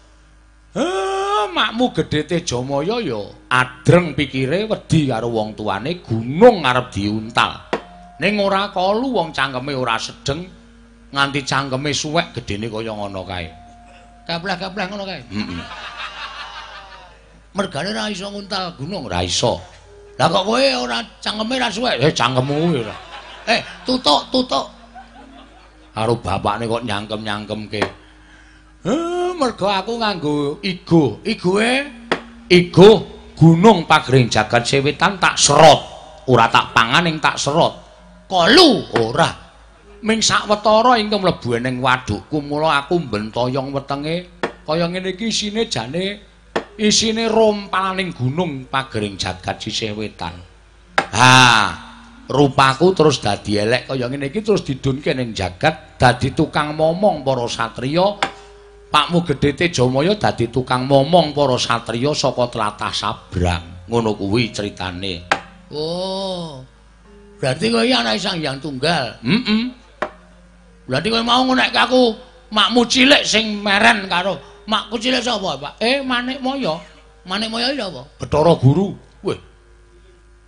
Makmu 0.74 1.94
gedhe 1.94 2.26
Tejamaya 2.26 2.98
ya 2.98 3.22
adreng 3.46 4.18
pikire 4.18 4.66
wedi 4.66 5.06
karo 5.06 5.30
wong 5.30 5.54
tuane 5.54 6.02
gunung 6.02 6.66
arep 6.66 6.90
diuntal. 6.90 7.70
Ning 8.18 8.42
ora 8.42 8.74
kalu 8.74 9.14
wong 9.14 9.30
cangkeme 9.30 9.70
ora 9.70 9.94
sedeng 9.94 10.42
nganti 11.14 11.46
cangkeme 11.46 11.94
suwek 11.94 12.34
gedene 12.34 12.66
kaya 12.66 12.90
ngono 12.90 13.22
kae. 13.22 13.46
Kepleh-kepleh 14.26 14.84
ngono 14.90 15.04
kae. 15.06 15.22
Heeh. 15.30 15.62
Mergane 17.54 17.90
ra 17.94 18.10
iso 18.10 18.26
nguntal 18.34 18.74
gunung. 18.74 19.06
Ora 19.06 19.22
iso. 19.22 19.62
Lah 20.18 20.26
kok 20.26 20.42
kowe 20.42 20.58
ora 20.58 20.98
cangkeme 21.22 21.54
ra 21.54 21.70
suwek? 21.70 22.02
Eh 22.02 22.10
cangkemmu 22.10 22.82
ora. 22.82 22.96
Eh, 23.46 23.62
tutuk, 23.86 24.26
tutuk. 24.34 24.66
Karo 25.94 26.18
bapakne 26.18 26.66
kok 26.66 26.82
nyangkem-nyangkemke. 26.82 28.03
Mergo 28.84 29.66
aku 29.68 29.96
nganggo 29.96 30.60
igo. 30.60 31.24
Igue 31.24 31.70
Igo 32.44 32.90
gunung 33.32 33.88
pagering 33.88 34.28
jagat 34.28 34.68
sewetan 34.68 35.16
tak 35.16 35.40
serot. 35.40 35.80
Ora 36.28 36.48
tak 36.52 36.76
pangan 36.76 37.08
ing 37.08 37.16
tak 37.20 37.40
serot. 37.40 37.72
kolu 38.28 38.84
Ora. 39.00 39.30
Ming 40.04 40.20
sawetara 40.20 41.00
ing 41.00 41.08
mlebu 41.08 41.56
ning 41.56 41.80
wadukku 41.80 42.44
mula 42.44 42.84
aku 42.84 43.00
bentoyong 43.00 43.72
wetenge 43.72 44.44
kaya 44.64 44.84
ngene 44.84 45.16
iki 45.16 45.32
isine 45.32 45.64
jane 45.64 46.20
isine 46.76 47.24
rompalaning 47.28 48.12
gunung 48.12 48.68
pagering 48.68 49.16
jagat 49.16 49.64
sisih 49.64 49.96
wetan. 49.96 50.36
Ha, 51.00 51.32
rupaku 52.28 52.92
terus 52.92 53.24
dadi 53.24 53.56
elek 53.56 53.88
kaya 53.88 54.12
ngene 54.12 54.28
iki 54.28 54.44
terus 54.44 54.60
didunke 54.60 55.16
ning 55.16 55.32
jagat 55.32 55.96
dadi 55.96 56.36
tukang 56.36 56.76
momong 56.76 57.24
para 57.24 57.48
satriya. 57.48 58.20
Pakmu 58.94 59.26
Gedhe 59.26 59.58
Tejamaya 59.58 60.14
dadi 60.14 60.46
tukang 60.54 60.86
momong 60.86 61.34
para 61.34 61.58
satriya 61.58 62.14
saka 62.14 62.46
tlatah 62.46 62.94
Sabrang. 62.94 63.90
Ngono 63.90 64.14
kuwi 64.14 64.54
critane. 64.54 65.26
Oh. 65.74 66.62
Berarti 67.42 67.74
kowe 67.74 67.82
iki 67.82 67.90
anak 67.90 68.22
Sang 68.22 68.38
Hyang 68.38 68.62
Tunggal. 68.62 69.18
Heeh. 69.18 69.74
Berarti 70.86 71.10
kowe 71.10 71.26
mau 71.26 71.42
ngonekke 71.42 71.74
aku 71.74 72.14
makmu 72.54 72.86
cilik 72.86 73.26
sing 73.26 73.58
meren 73.58 74.06
karo 74.06 74.38
makku 74.70 74.94
cilik 75.02 75.18
sapa, 75.18 75.58
Pak? 75.58 75.82
Eh, 75.82 75.98
Manik 76.06 76.38
Moyo. 76.38 76.78
Manik 77.26 77.50
Moyo 77.50 77.74
iki 77.74 77.82
apa? 77.82 78.06
Bathara 78.22 78.54
Guru. 78.54 78.94
Weh. 79.26 79.38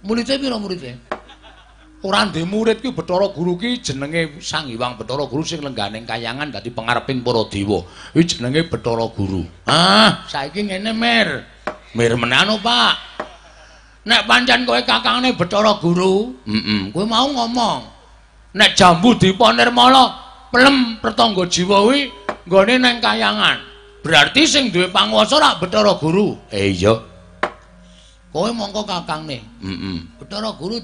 Muridé 0.07 0.39
pira 0.39 0.55
muridé? 0.55 0.95
Ora 2.07 2.23
ndek 2.23 2.47
murid 2.47 2.79
ki 2.79 2.95
Bathara 2.95 3.27
Guru 3.35 3.59
ki 3.59 3.83
jenenge 3.83 4.38
Sang 4.38 4.71
Hyang 4.71 4.95
Bathara 4.95 5.27
Guru 5.27 5.42
sing 5.42 5.59
lengganing 5.59 6.07
kayangan 6.07 6.55
dadi 6.55 6.71
pangareping 6.71 7.19
para 7.27 7.42
dewa. 7.51 7.83
Iki 8.14 8.38
jenenge 8.38 8.71
Bathara 8.71 9.11
Guru. 9.11 9.42
Ah, 9.66 10.23
saiki 10.31 10.62
ngene 10.62 10.95
Mir. 10.95 11.42
Mir 11.99 12.14
menano, 12.14 12.62
Pak. 12.62 12.95
Nek 14.07 14.23
pancen 14.31 14.62
kowe 14.62 14.79
kakangne 14.87 15.35
Bathara 15.35 15.83
Guru, 15.83 16.31
Heeh. 16.47 16.95
kowe 16.95 17.03
mau 17.03 17.27
ngomong. 17.27 17.83
Nek 18.55 18.79
jambu 18.79 19.19
diponirmala, 19.19 20.14
pelem 20.55 21.03
pertangga 21.03 21.42
jiwa 21.51 21.90
kuwi 21.90 22.07
nggone 22.47 22.75
nang 22.79 23.03
kayangan. 23.03 23.59
Berarti 24.07 24.47
sing 24.47 24.71
duwe 24.71 24.95
panguwasa 24.95 25.42
rak 25.42 25.59
Bathara 25.59 25.99
Guru. 25.99 26.38
Eh 26.55 26.71
iya. 26.71 26.95
Kowe 28.31 28.47
mongko 28.55 28.87
kakangne. 28.87 29.42
Heeh. 29.42 29.99
Bathara 30.23 30.55
Guru 30.55 30.79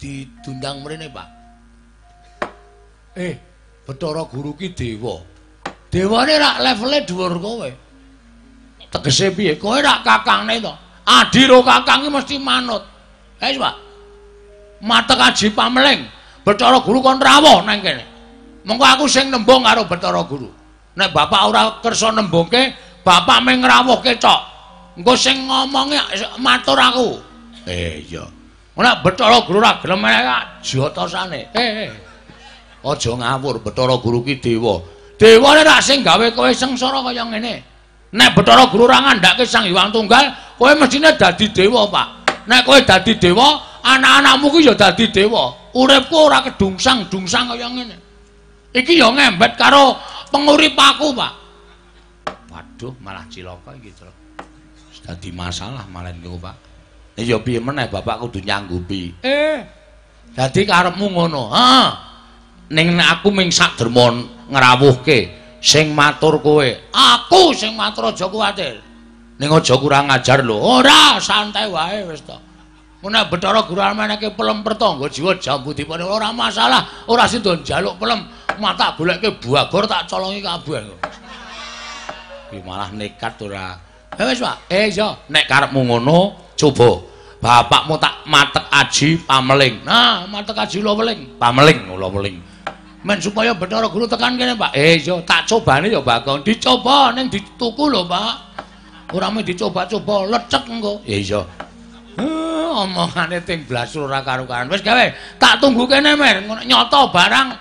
didundang 0.00 0.80
mrene, 0.80 1.12
Pak. 1.12 1.28
Eh, 3.20 3.36
Bathara 3.84 4.24
Guru 4.24 4.56
ki 4.56 4.72
dewa. 4.72 5.20
Dewane 5.92 6.34
rak 6.40 6.56
levele 6.64 6.98
dhuwur 7.04 7.34
kowe. 7.36 7.70
Tegese 8.90 9.34
piye? 9.36 9.60
Kowe 9.60 9.76
rak 9.82 10.00
kakangne 10.06 10.62
to. 10.62 10.72
Adi 11.04 11.44
ro 11.44 11.60
kakang 11.60 12.06
ki 12.06 12.10
mesti 12.10 12.36
manut. 12.40 12.82
Eh, 13.42 13.58
Pak. 13.58 13.76
Matek 14.80 15.20
aji 15.20 15.46
pameling. 15.52 16.00
Bathara 16.46 16.80
Guru 16.80 17.04
kon 17.04 17.20
rawuh 17.20 17.60
nang 17.66 17.84
kene. 17.84 18.04
Mengko 18.64 18.84
aku 18.84 19.04
sing 19.04 19.28
nembung 19.28 19.66
karo 19.66 19.84
Bathara 19.84 20.24
Guru. 20.24 20.48
Nek 20.96 21.14
bapak 21.14 21.42
ora 21.46 21.62
kersa 21.80 22.10
nembungke, 22.10 22.74
bapak 23.06 23.38
meng 23.44 23.62
ngrawuhke 23.62 24.18
tok. 24.18 24.40
Engko 24.98 25.14
sing 25.14 25.46
ngomongi 25.46 25.96
matur 26.42 26.78
aku. 26.78 27.08
Eh 27.66 28.04
iya. 28.10 28.39
Nek 28.80 29.04
Bathara 29.04 29.44
Guru 29.44 29.60
ora 29.60 29.76
gelem 29.82 30.00
nek 30.00 30.64
jotosane. 30.64 31.52
Eh, 31.52 31.60
eh. 31.84 31.90
Aja 32.80 33.12
ngawur, 33.12 33.60
Bathara 33.60 34.00
Guru 34.00 34.24
ki 34.24 34.40
dewa. 34.40 34.80
Dewane 35.20 35.60
rak 35.60 35.84
sing 35.84 36.00
gawe 36.00 36.32
kowe 36.32 36.48
sengsara 36.48 37.04
kaya 37.04 37.28
ngene. 37.28 37.60
Nek 38.16 38.32
Bathara 38.32 38.64
Guru 38.72 38.88
ora 38.88 39.04
ngandhake 39.04 39.44
Sang 39.44 39.68
Hyang 39.68 39.92
Tunggal, 39.92 40.32
kowe 40.56 40.72
mestine 40.80 41.12
dadi 41.12 41.52
dewa, 41.52 41.92
Pak. 41.92 42.08
Nek 42.48 42.64
kowe 42.64 42.80
dadi 42.80 43.20
dewa, 43.20 43.60
anak-anakmu 43.84 44.48
ki 44.48 44.60
ya 44.64 44.72
dadi 44.72 45.12
dewa. 45.12 45.52
Uripku 45.76 46.16
ora 46.16 46.40
kedungsang-dungsang 46.40 47.52
kaya 47.52 47.68
ngene. 47.68 47.96
Iki 48.72 48.96
ya 48.96 49.12
ngembet 49.12 49.60
karo 49.60 50.00
penguripaku, 50.32 51.12
Pak. 51.12 51.32
Waduh, 52.48 52.96
malah 53.04 53.28
cilaka 53.28 53.76
iki, 53.76 53.92
Tru. 53.92 54.08
Dadi 55.04 55.28
masalah 55.36 55.84
malah 55.92 56.16
niku, 56.16 56.40
Pak. 56.40 56.69
Ya 57.18 57.36
piye 57.42 57.60
meneh 57.60 57.90
Bapak 57.90 58.22
kudu 58.26 58.40
nyanggupi. 58.40 59.18
Eh, 59.24 59.58
dadi 60.32 60.62
karepmu 60.64 61.06
ngono. 61.10 61.50
Ha. 61.52 61.72
Ning 62.70 62.94
nek 62.94 63.18
aku 63.18 63.34
ming 63.34 63.50
sak 63.50 63.74
derma 63.74 64.14
ngrawuhke 64.46 65.18
sing 65.58 65.92
matur 65.92 66.38
kowe. 66.38 66.64
Aku 66.94 67.50
sing 67.52 67.74
matur 67.74 68.14
aja 68.14 68.30
kuwatir. 68.30 68.80
Ning 69.36 69.48
aja 69.50 69.74
kurang 69.76 70.08
ajar 70.08 70.40
lho. 70.40 70.56
Ora, 70.56 71.18
santai 71.20 71.66
wae 71.68 72.06
wis 72.08 72.22
to. 72.22 72.38
Menawa 73.00 73.32
Bathara 73.32 73.64
Guru 73.64 73.80
meneke 73.96 74.28
pelem 74.36 74.60
pertangga 74.60 75.08
jiwa 75.08 75.32
jambu 75.40 75.72
dipane 75.72 76.04
ora 76.04 76.36
masalah, 76.36 77.08
ora 77.08 77.24
sida 77.24 77.56
njaluk 77.56 77.96
pelem, 77.96 78.28
mata 78.60 78.92
goleke 78.92 79.40
buagor 79.40 79.88
tak 79.88 80.04
colongi 80.04 80.44
kabeh. 80.44 80.84
Ki 82.52 82.60
malah 82.60 82.92
nekat 82.92 83.40
ora. 83.40 83.89
Ya 84.20 84.28
wis, 84.28 84.36
Pak. 84.36 84.68
Eh 84.68 84.92
iya, 84.92 85.16
nek 85.32 85.48
karepmu 85.48 85.80
ngono, 85.80 86.36
coba 86.52 87.00
bapakmu 87.40 87.96
tak 87.96 88.20
matek 88.28 88.68
aji 88.68 89.16
pameling. 89.24 89.80
Nah, 89.80 90.28
mata 90.28 90.52
kaji 90.52 90.84
lo 90.84 90.92
weling. 90.92 91.40
Pameling 91.40 91.88
kula 91.88 92.12
weling. 92.12 92.36
Men 93.00 93.16
supaya 93.16 93.56
Bathara 93.56 93.88
Guru 93.88 94.04
tekan 94.04 94.36
kene, 94.36 94.60
Pak. 94.60 94.76
Eh 94.76 95.00
iya, 95.00 95.16
tak 95.24 95.48
cobane 95.48 95.88
ya 95.88 96.04
Bagong. 96.04 96.44
Dicoba 96.44 97.16
ning 97.16 97.32
dituku 97.32 97.88
lho, 97.88 98.04
Pak. 98.04 98.60
Ora 99.16 99.32
mung 99.32 99.40
dicoba-coba, 99.40 100.28
lecek 100.28 100.68
engko. 100.68 101.00
Eh 101.08 101.24
iya. 101.24 101.40
Eh, 102.20 102.68
omongane 102.76 103.40
ting 103.40 103.64
blas 103.64 103.96
ora 103.96 104.20
karo-karan. 104.20 104.68
Wis 104.68 104.84
gawe, 104.84 105.16
tak 105.40 105.64
tunggu 105.64 105.88
kene, 105.88 106.12
Mir. 106.12 106.44
Ngono 106.44 106.60
nyoto 106.68 107.08
barang 107.08 107.56